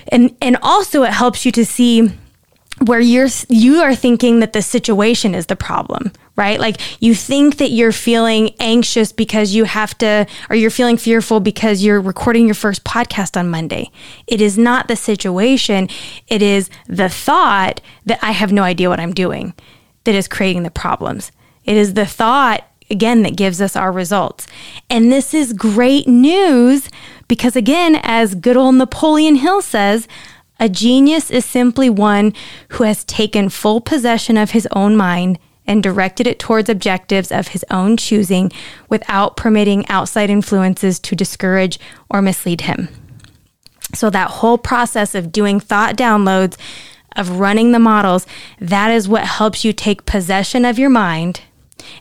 And 0.09 0.37
and 0.41 0.57
also 0.63 1.03
it 1.03 1.13
helps 1.13 1.45
you 1.47 1.53
to 1.53 1.65
see 1.65 2.11
where 2.85 3.01
you're 3.01 3.29
you 3.49 3.81
are 3.81 3.95
thinking 3.95 4.41
that 4.41 4.53
the 4.53 4.63
situation 4.63 5.35
is 5.35 5.47
the 5.47 5.57
problem 5.57 6.13
right? 6.37 6.61
Like 6.61 7.03
you 7.03 7.15
think 7.15 7.57
that 7.57 7.71
you're 7.71 7.93
feeling 7.93 8.55
anxious 8.61 9.11
because 9.11 9.55
you 9.55 9.65
have 9.65 9.97
to 9.99 10.27
or 10.51 10.57
you're 10.57 10.71
feeling 10.71 10.99
fearful 10.99 11.41
because 11.41 11.83
you're 11.83 12.01
recording 12.01 12.45
your 12.45 12.55
first 12.55 12.85
podcast 12.85 13.39
on 13.39 13.49
Monday. 13.49 13.91
It 14.27 14.41
is 14.41 14.59
not 14.59 14.87
the 14.87 14.97
situation. 14.97 15.89
It 16.29 16.43
is 16.43 16.69
the 16.87 17.09
thought 17.09 17.81
that 18.05 18.19
I 18.23 18.33
have 18.33 18.53
no 18.53 18.63
idea 18.63 18.91
what 18.91 19.01
I'm 19.01 19.15
doing 19.15 19.55
that 20.05 20.15
is 20.15 20.29
creating 20.29 20.63
the 20.63 20.71
problems 20.71 21.33
it 21.67 21.77
is 21.77 21.95
the 21.95 22.07
thought 22.07 22.67
again 22.91 23.23
that 23.23 23.37
gives 23.37 23.61
us 23.61 23.77
our 23.77 23.93
results 23.93 24.47
and 24.89 25.13
this 25.13 25.35
is 25.35 25.53
great 25.53 26.07
news 26.09 26.89
because 27.29 27.57
again, 27.57 27.99
as 28.03 28.35
good 28.35 28.57
old 28.57 28.77
Napoleon 28.77 29.37
Hill 29.37 29.63
says, 29.63 30.07
a 30.59 30.69
genius 30.69 31.31
is 31.31 31.45
simply 31.45 31.91
one 31.91 32.33
who 32.71 32.85
has 32.85 33.05
taken 33.05 33.49
full 33.49 33.81
possession 33.81 34.37
of 34.37 34.53
his 34.53 34.67
own 34.73 34.97
mind 34.97 35.39
and 35.67 35.83
directed 35.83 36.27
it 36.27 36.39
towards 36.39 36.69
objectives 36.69 37.33
of 37.33 37.49
his 37.49 37.65
own 37.71 37.97
choosing 37.97 38.53
without 38.89 39.37
permitting 39.37 39.87
outside 39.89 40.31
influences 40.31 41.01
to 41.01 41.17
discourage 41.17 41.79
or 42.09 42.23
mislead 42.23 42.63
him. 42.63 42.89
So, 43.93 44.09
that 44.11 44.31
whole 44.31 44.59
process 44.59 45.15
of 45.15 45.33
doing 45.33 45.59
thought 45.59 45.97
downloads 45.97 46.57
of 47.17 47.41
running 47.41 47.73
the 47.73 47.79
models, 47.79 48.27
that 48.61 48.91
is 48.91 49.09
what 49.09 49.25
helps 49.25 49.65
you 49.65 49.73
take 49.73 50.07
possession 50.07 50.65
of 50.65 50.79
your 50.79 50.91
mind 50.91 51.41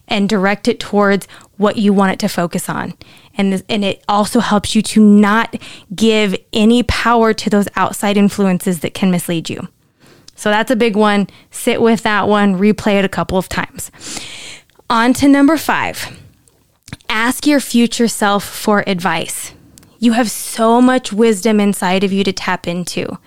and 0.07 0.29
direct 0.29 0.67
it 0.67 0.79
towards 0.79 1.27
what 1.57 1.77
you 1.77 1.93
want 1.93 2.13
it 2.13 2.19
to 2.19 2.27
focus 2.27 2.69
on. 2.69 2.93
And, 3.37 3.63
and 3.69 3.83
it 3.83 4.03
also 4.07 4.39
helps 4.39 4.75
you 4.75 4.81
to 4.81 5.01
not 5.01 5.55
give 5.93 6.35
any 6.53 6.83
power 6.83 7.33
to 7.33 7.49
those 7.49 7.67
outside 7.75 8.17
influences 8.17 8.79
that 8.81 8.93
can 8.93 9.11
mislead 9.11 9.49
you. 9.49 9.67
So 10.35 10.49
that's 10.49 10.71
a 10.71 10.75
big 10.75 10.95
one. 10.95 11.27
Sit 11.51 11.81
with 11.81 12.03
that 12.03 12.27
one, 12.27 12.55
replay 12.59 12.99
it 12.99 13.05
a 13.05 13.09
couple 13.09 13.37
of 13.37 13.49
times. 13.49 13.91
On 14.89 15.13
to 15.13 15.27
number 15.27 15.57
five 15.57 16.17
ask 17.09 17.45
your 17.45 17.59
future 17.59 18.07
self 18.07 18.43
for 18.43 18.83
advice. 18.87 19.53
You 19.99 20.13
have 20.13 20.29
so 20.29 20.81
much 20.81 21.13
wisdom 21.13 21.59
inside 21.59 22.03
of 22.03 22.11
you 22.11 22.23
to 22.23 22.33
tap 22.33 22.67
into. 22.67 23.17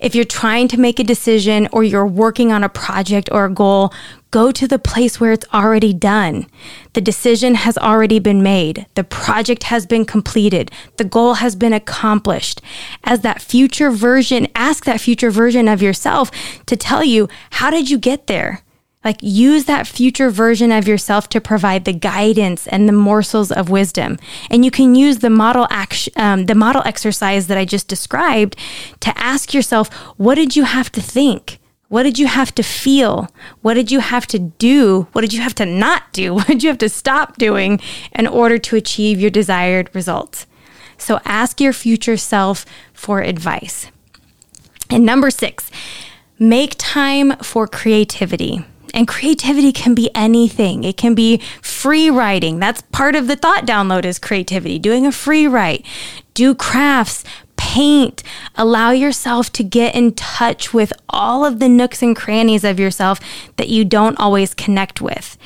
If 0.00 0.14
you're 0.14 0.24
trying 0.24 0.68
to 0.68 0.80
make 0.80 0.98
a 0.98 1.04
decision 1.04 1.68
or 1.72 1.84
you're 1.84 2.06
working 2.06 2.52
on 2.52 2.64
a 2.64 2.68
project 2.68 3.28
or 3.32 3.44
a 3.44 3.50
goal, 3.52 3.92
go 4.30 4.52
to 4.52 4.68
the 4.68 4.78
place 4.78 5.18
where 5.18 5.32
it's 5.32 5.46
already 5.52 5.92
done. 5.92 6.46
The 6.92 7.00
decision 7.00 7.54
has 7.54 7.78
already 7.78 8.18
been 8.18 8.42
made. 8.42 8.86
The 8.94 9.04
project 9.04 9.64
has 9.64 9.86
been 9.86 10.04
completed. 10.04 10.70
The 10.96 11.04
goal 11.04 11.34
has 11.34 11.56
been 11.56 11.72
accomplished. 11.72 12.60
As 13.04 13.20
that 13.20 13.40
future 13.40 13.90
version, 13.90 14.48
ask 14.54 14.84
that 14.84 15.00
future 15.00 15.30
version 15.30 15.68
of 15.68 15.82
yourself 15.82 16.30
to 16.66 16.76
tell 16.76 17.02
you, 17.02 17.28
how 17.50 17.70
did 17.70 17.88
you 17.88 17.98
get 17.98 18.26
there? 18.26 18.62
Like 19.04 19.18
use 19.22 19.64
that 19.64 19.86
future 19.86 20.28
version 20.28 20.72
of 20.72 20.88
yourself 20.88 21.28
to 21.30 21.40
provide 21.40 21.84
the 21.84 21.92
guidance 21.92 22.66
and 22.66 22.88
the 22.88 22.92
morsels 22.92 23.50
of 23.52 23.70
wisdom. 23.70 24.18
And 24.50 24.64
you 24.64 24.70
can 24.70 24.94
use 24.94 25.18
the 25.18 25.30
model 25.30 25.66
action, 25.70 26.12
um, 26.16 26.46
the 26.46 26.54
model 26.54 26.82
exercise 26.84 27.46
that 27.46 27.56
I 27.56 27.64
just 27.64 27.88
described 27.88 28.56
to 29.00 29.16
ask 29.16 29.54
yourself, 29.54 29.88
what 30.16 30.34
did 30.34 30.56
you 30.56 30.64
have 30.64 30.90
to 30.92 31.00
think? 31.00 31.60
What 31.88 32.02
did 32.02 32.18
you 32.18 32.26
have 32.26 32.54
to 32.54 32.62
feel? 32.62 33.28
What 33.62 33.74
did 33.74 33.90
you 33.90 34.00
have 34.00 34.26
to 34.28 34.38
do? 34.38 35.08
What 35.12 35.22
did 35.22 35.32
you 35.32 35.40
have 35.40 35.54
to 35.56 35.66
not 35.66 36.12
do? 36.12 36.34
What 36.38 36.46
did 36.46 36.62
you 36.62 36.68
have 36.68 36.78
to 36.78 36.88
stop 36.88 37.38
doing 37.38 37.80
in 38.12 38.26
order 38.26 38.58
to 38.58 38.76
achieve 38.76 39.20
your 39.20 39.30
desired 39.30 39.90
results? 39.94 40.46
So 40.98 41.20
ask 41.24 41.60
your 41.60 41.72
future 41.72 42.16
self 42.16 42.66
for 42.92 43.20
advice. 43.20 43.90
And 44.90 45.04
number 45.06 45.30
six, 45.30 45.70
make 46.38 46.74
time 46.76 47.36
for 47.38 47.66
creativity. 47.66 48.64
And 48.94 49.06
creativity 49.06 49.72
can 49.72 49.94
be 49.94 50.10
anything. 50.14 50.84
It 50.84 50.96
can 50.96 51.14
be 51.14 51.40
free 51.62 52.10
writing. 52.10 52.58
That's 52.58 52.82
part 52.82 53.14
of 53.14 53.28
the 53.28 53.36
thought 53.36 53.66
download 53.66 54.04
is 54.04 54.18
creativity, 54.18 54.78
doing 54.78 55.06
a 55.06 55.12
free 55.12 55.46
write, 55.46 55.86
do 56.34 56.54
crafts, 56.54 57.22
paint, 57.68 58.22
allow 58.54 58.92
yourself 58.92 59.52
to 59.52 59.62
get 59.62 59.94
in 59.94 60.14
touch 60.14 60.72
with 60.72 60.90
all 61.10 61.44
of 61.44 61.58
the 61.58 61.68
nooks 61.68 62.02
and 62.02 62.16
crannies 62.16 62.64
of 62.64 62.80
yourself 62.80 63.20
that 63.56 63.68
you 63.68 63.84
don't 63.84 64.18
always 64.18 64.54
connect 64.54 65.02
with. 65.02 65.36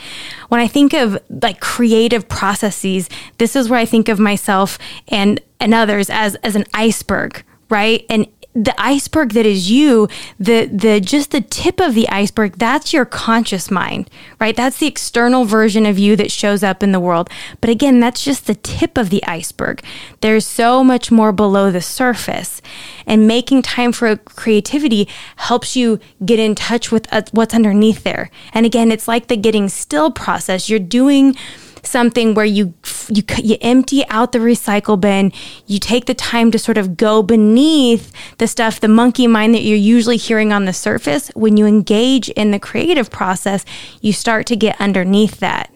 When 0.49 0.61
I 0.61 0.69
think 0.69 0.93
of 0.93 1.19
like 1.29 1.59
creative 1.59 2.29
processes, 2.29 3.09
this 3.39 3.57
is 3.57 3.69
where 3.69 3.81
I 3.81 3.87
think 3.87 4.09
of 4.09 4.21
myself 4.21 4.79
and 5.09 5.41
and 5.59 5.75
others 5.75 6.09
as 6.11 6.37
as 6.45 6.55
an 6.55 6.65
iceberg, 6.73 7.43
right? 7.69 8.07
And 8.09 8.29
the 8.55 8.79
iceberg 8.81 9.33
that 9.33 9.47
is 9.47 9.71
you, 9.71 10.09
the 10.39 10.67
the 10.67 11.01
just 11.01 11.31
the 11.31 11.41
tip 11.41 11.81
of 11.81 11.95
the 11.95 12.09
iceberg, 12.09 12.57
that's 12.57 12.93
your 12.93 13.05
conscious 13.05 13.71
mind, 13.71 14.11
right? 14.41 14.55
That's 14.55 14.79
the 14.79 14.87
external 14.87 15.45
version 15.45 15.87
of 15.87 15.99
you 15.99 16.17
that 16.17 16.31
shows 16.31 16.63
up 16.63 16.83
in 16.83 16.93
the 16.93 17.01
world. 17.01 17.31
But 17.61 17.71
again, 17.71 18.01
that's 18.01 18.23
just 18.23 18.47
the 18.47 18.55
tip 18.55 18.99
of 18.99 19.11
the 19.11 19.25
iceberg. 19.25 19.83
There's 20.21 20.47
so 20.47 20.85
much 20.85 21.11
more 21.11 21.33
below 21.33 21.71
the 21.71 21.81
surface. 21.81 22.61
And 23.07 23.27
making 23.27 23.63
time 23.63 23.93
for 23.93 24.17
creativity 24.17 25.09
helps 25.37 25.75
you 25.75 25.99
get 26.25 26.39
in 26.39 26.55
touch 26.55 26.93
with 26.93 27.13
uh, 27.13 27.23
what's 27.33 27.55
underneath 27.55 28.05
there. 28.05 28.31
And 28.53 28.67
again, 28.67 28.93
it's 28.93 29.09
like 29.09 29.29
the 29.29 29.37
getting 29.37 29.69
still 29.69 30.11
process. 30.11 30.69
You're 30.69 30.79
doing 30.79 31.35
something 31.83 32.35
where 32.35 32.45
you 32.45 32.75
you 33.09 33.23
you 33.43 33.57
empty 33.61 34.07
out 34.09 34.33
the 34.33 34.39
recycle 34.39 35.01
bin, 35.01 35.33
you 35.67 35.79
take 35.79 36.07
the 36.07 36.15
time 36.15 36.51
to 36.51 36.59
sort 36.59 36.79
of 36.79 36.97
go 36.97 37.23
beneath 37.23 38.13
the 38.39 38.47
stuff, 38.47 38.81
the 38.81 38.89
monkey 38.89 39.27
mind 39.27 39.55
that 39.55 39.63
you're 39.63 39.77
usually 39.77 40.17
hearing 40.17 40.53
on 40.53 40.65
the 40.65 40.73
surface. 40.73 41.29
When 41.35 41.57
you 41.57 41.67
engage 41.67 42.29
in 42.31 42.51
the 42.51 42.59
creative 42.59 43.11
process, 43.11 43.65
you 44.01 44.13
start 44.13 44.47
to 44.47 44.57
get 44.57 44.81
underneath 44.81 45.39
that. 45.41 45.73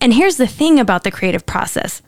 And 0.00 0.14
here's 0.14 0.36
the 0.36 0.46
thing 0.46 0.78
about 0.78 1.04
the 1.04 1.10
creative 1.10 1.46
process 1.46 2.02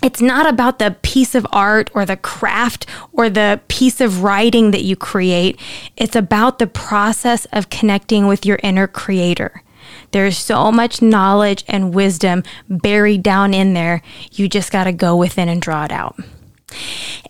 it's 0.00 0.20
not 0.20 0.46
about 0.46 0.78
the 0.78 0.96
piece 1.02 1.34
of 1.34 1.46
art 1.50 1.90
or 1.92 2.06
the 2.06 2.16
craft 2.16 2.86
or 3.12 3.28
the 3.28 3.60
piece 3.66 4.00
of 4.00 4.22
writing 4.22 4.70
that 4.70 4.84
you 4.84 4.94
create. 4.94 5.58
It's 5.96 6.14
about 6.14 6.60
the 6.60 6.68
process 6.68 7.46
of 7.46 7.68
connecting 7.68 8.28
with 8.28 8.46
your 8.46 8.60
inner 8.62 8.86
creator. 8.86 9.62
There's 10.10 10.38
so 10.38 10.72
much 10.72 11.02
knowledge 11.02 11.64
and 11.68 11.94
wisdom 11.94 12.42
buried 12.68 13.22
down 13.22 13.54
in 13.54 13.74
there. 13.74 14.02
You 14.32 14.48
just 14.48 14.72
got 14.72 14.84
to 14.84 14.92
go 14.92 15.16
within 15.16 15.48
and 15.48 15.60
draw 15.60 15.84
it 15.84 15.92
out. 15.92 16.18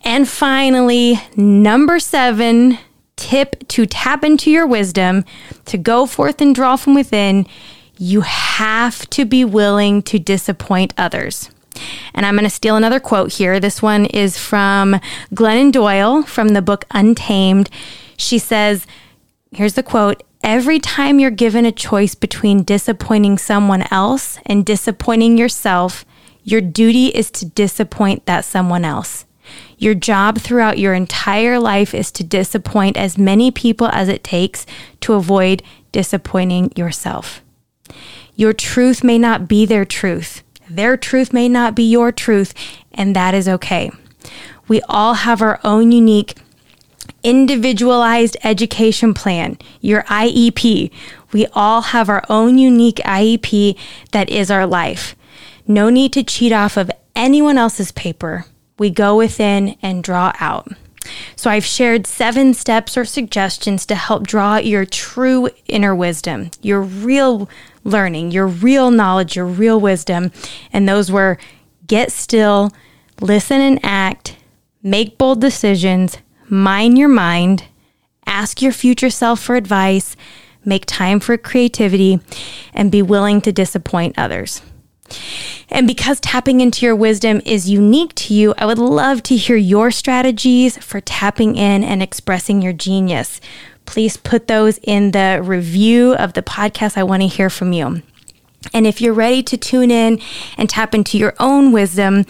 And 0.04 0.28
finally, 0.28 1.20
number 1.36 1.98
seven 1.98 2.78
tip 3.18 3.66
to 3.68 3.84
tap 3.84 4.24
into 4.24 4.50
your 4.50 4.66
wisdom, 4.66 5.24
to 5.66 5.76
go 5.76 6.06
forth 6.06 6.40
and 6.40 6.54
draw 6.54 6.76
from 6.76 6.94
within, 6.94 7.46
you 7.98 8.20
have 8.22 9.10
to 9.10 9.24
be 9.24 9.44
willing 9.44 10.02
to 10.02 10.18
disappoint 10.18 10.94
others. 10.96 11.50
And 12.14 12.24
I'm 12.24 12.34
going 12.34 12.44
to 12.44 12.50
steal 12.50 12.76
another 12.76 13.00
quote 13.00 13.32
here. 13.32 13.60
This 13.60 13.82
one 13.82 14.06
is 14.06 14.38
from 14.38 15.00
Glennon 15.34 15.72
Doyle 15.72 16.22
from 16.22 16.48
the 16.48 16.62
book 16.62 16.84
Untamed. 16.92 17.68
She 18.16 18.38
says, 18.38 18.86
Here's 19.52 19.74
the 19.74 19.82
quote 19.82 20.22
Every 20.42 20.78
time 20.78 21.18
you're 21.18 21.30
given 21.30 21.66
a 21.66 21.72
choice 21.72 22.14
between 22.14 22.62
disappointing 22.62 23.38
someone 23.38 23.86
else 23.90 24.38
and 24.46 24.64
disappointing 24.64 25.36
yourself, 25.36 26.04
your 26.44 26.60
duty 26.60 27.08
is 27.08 27.30
to 27.32 27.44
disappoint 27.46 28.24
that 28.26 28.44
someone 28.44 28.84
else. 28.84 29.26
Your 29.78 29.94
job 29.94 30.38
throughout 30.38 30.78
your 30.78 30.94
entire 30.94 31.58
life 31.58 31.94
is 31.94 32.10
to 32.12 32.24
disappoint 32.24 32.96
as 32.96 33.18
many 33.18 33.50
people 33.50 33.88
as 33.88 34.08
it 34.08 34.24
takes 34.24 34.64
to 35.00 35.14
avoid 35.14 35.62
disappointing 35.92 36.72
yourself. 36.76 37.42
Your 38.34 38.52
truth 38.52 39.02
may 39.02 39.18
not 39.18 39.48
be 39.48 39.66
their 39.66 39.84
truth. 39.84 40.42
Their 40.70 40.96
truth 40.96 41.32
may 41.32 41.48
not 41.48 41.74
be 41.74 41.82
your 41.82 42.12
truth, 42.12 42.54
and 42.92 43.16
that 43.16 43.34
is 43.34 43.48
okay. 43.48 43.90
We 44.68 44.82
all 44.82 45.14
have 45.14 45.42
our 45.42 45.58
own 45.64 45.92
unique 45.92 46.34
individualized 47.22 48.36
education 48.44 49.14
plan, 49.14 49.58
your 49.80 50.02
IEP. 50.04 50.90
We 51.32 51.46
all 51.52 51.82
have 51.82 52.08
our 52.08 52.22
own 52.28 52.58
unique 52.58 53.00
IEP 53.04 53.76
that 54.12 54.30
is 54.30 54.50
our 54.50 54.66
life. 54.66 55.14
No 55.66 55.90
need 55.90 56.12
to 56.14 56.22
cheat 56.22 56.52
off 56.52 56.76
of 56.76 56.90
anyone 57.14 57.58
else's 57.58 57.92
paper. 57.92 58.46
We 58.78 58.90
go 58.90 59.16
within 59.16 59.76
and 59.82 60.02
draw 60.02 60.32
out. 60.40 60.68
So, 61.36 61.50
I've 61.50 61.64
shared 61.64 62.06
seven 62.06 62.52
steps 62.52 62.96
or 62.96 63.04
suggestions 63.04 63.86
to 63.86 63.94
help 63.94 64.26
draw 64.26 64.56
your 64.56 64.84
true 64.84 65.48
inner 65.66 65.94
wisdom, 65.94 66.50
your 66.60 66.82
real 66.82 67.48
learning, 67.82 68.30
your 68.30 68.46
real 68.46 68.90
knowledge, 68.90 69.36
your 69.36 69.46
real 69.46 69.80
wisdom. 69.80 70.32
And 70.72 70.88
those 70.88 71.10
were 71.10 71.38
get 71.86 72.12
still, 72.12 72.72
listen 73.20 73.60
and 73.60 73.80
act, 73.82 74.36
make 74.82 75.18
bold 75.18 75.40
decisions, 75.40 76.18
mind 76.50 76.98
your 76.98 77.08
mind, 77.08 77.64
ask 78.26 78.62
your 78.62 78.72
future 78.72 79.10
self 79.10 79.40
for 79.40 79.56
advice, 79.56 80.16
make 80.64 80.84
time 80.86 81.20
for 81.20 81.36
creativity, 81.36 82.20
and 82.74 82.92
be 82.92 83.02
willing 83.02 83.40
to 83.42 83.52
disappoint 83.52 84.18
others. 84.18 84.62
And 85.70 85.86
because 85.86 86.20
tapping 86.20 86.60
into 86.60 86.84
your 86.84 86.96
wisdom 86.96 87.40
is 87.44 87.70
unique 87.70 88.14
to 88.16 88.34
you, 88.34 88.54
I 88.58 88.66
would 88.66 88.78
love 88.78 89.22
to 89.24 89.36
hear 89.36 89.56
your 89.56 89.90
strategies 89.90 90.78
for 90.78 91.00
tapping 91.00 91.56
in 91.56 91.84
and 91.84 92.02
expressing 92.02 92.62
your 92.62 92.72
genius. 92.72 93.40
Please 93.86 94.16
put 94.16 94.48
those 94.48 94.78
in 94.82 95.12
the 95.12 95.40
review 95.42 96.14
of 96.14 96.34
the 96.34 96.42
podcast. 96.42 96.96
I 96.96 97.04
want 97.04 97.22
to 97.22 97.28
hear 97.28 97.48
from 97.48 97.72
you. 97.72 98.02
And 98.74 98.86
if 98.86 99.00
you're 99.00 99.14
ready 99.14 99.42
to 99.44 99.56
tune 99.56 99.90
in 99.90 100.20
and 100.56 100.68
tap 100.68 100.94
into 100.94 101.16
your 101.16 101.34
own 101.38 101.72
wisdom 101.72 102.26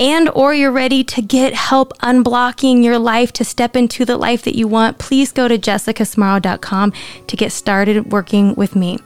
and 0.00 0.30
or 0.30 0.54
you're 0.54 0.70
ready 0.70 1.02
to 1.04 1.22
get 1.22 1.54
help 1.54 1.92
unblocking 1.98 2.84
your 2.84 2.98
life 2.98 3.32
to 3.34 3.44
step 3.44 3.76
into 3.76 4.04
the 4.04 4.16
life 4.16 4.42
that 4.42 4.56
you 4.56 4.68
want, 4.68 4.98
please 4.98 5.32
go 5.32 5.48
to 5.48 5.58
jessicasmaro.com 5.58 6.92
to 7.26 7.36
get 7.36 7.52
started 7.52 8.12
working 8.12 8.54
with 8.54 8.76
me. 8.76 8.98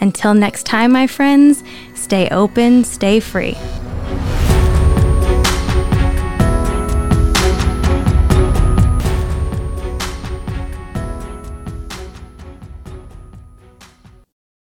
Until 0.00 0.34
next 0.34 0.64
time, 0.64 0.92
my 0.92 1.06
friends, 1.06 1.62
stay 1.94 2.28
open, 2.30 2.82
stay 2.84 3.20
free. 3.20 3.56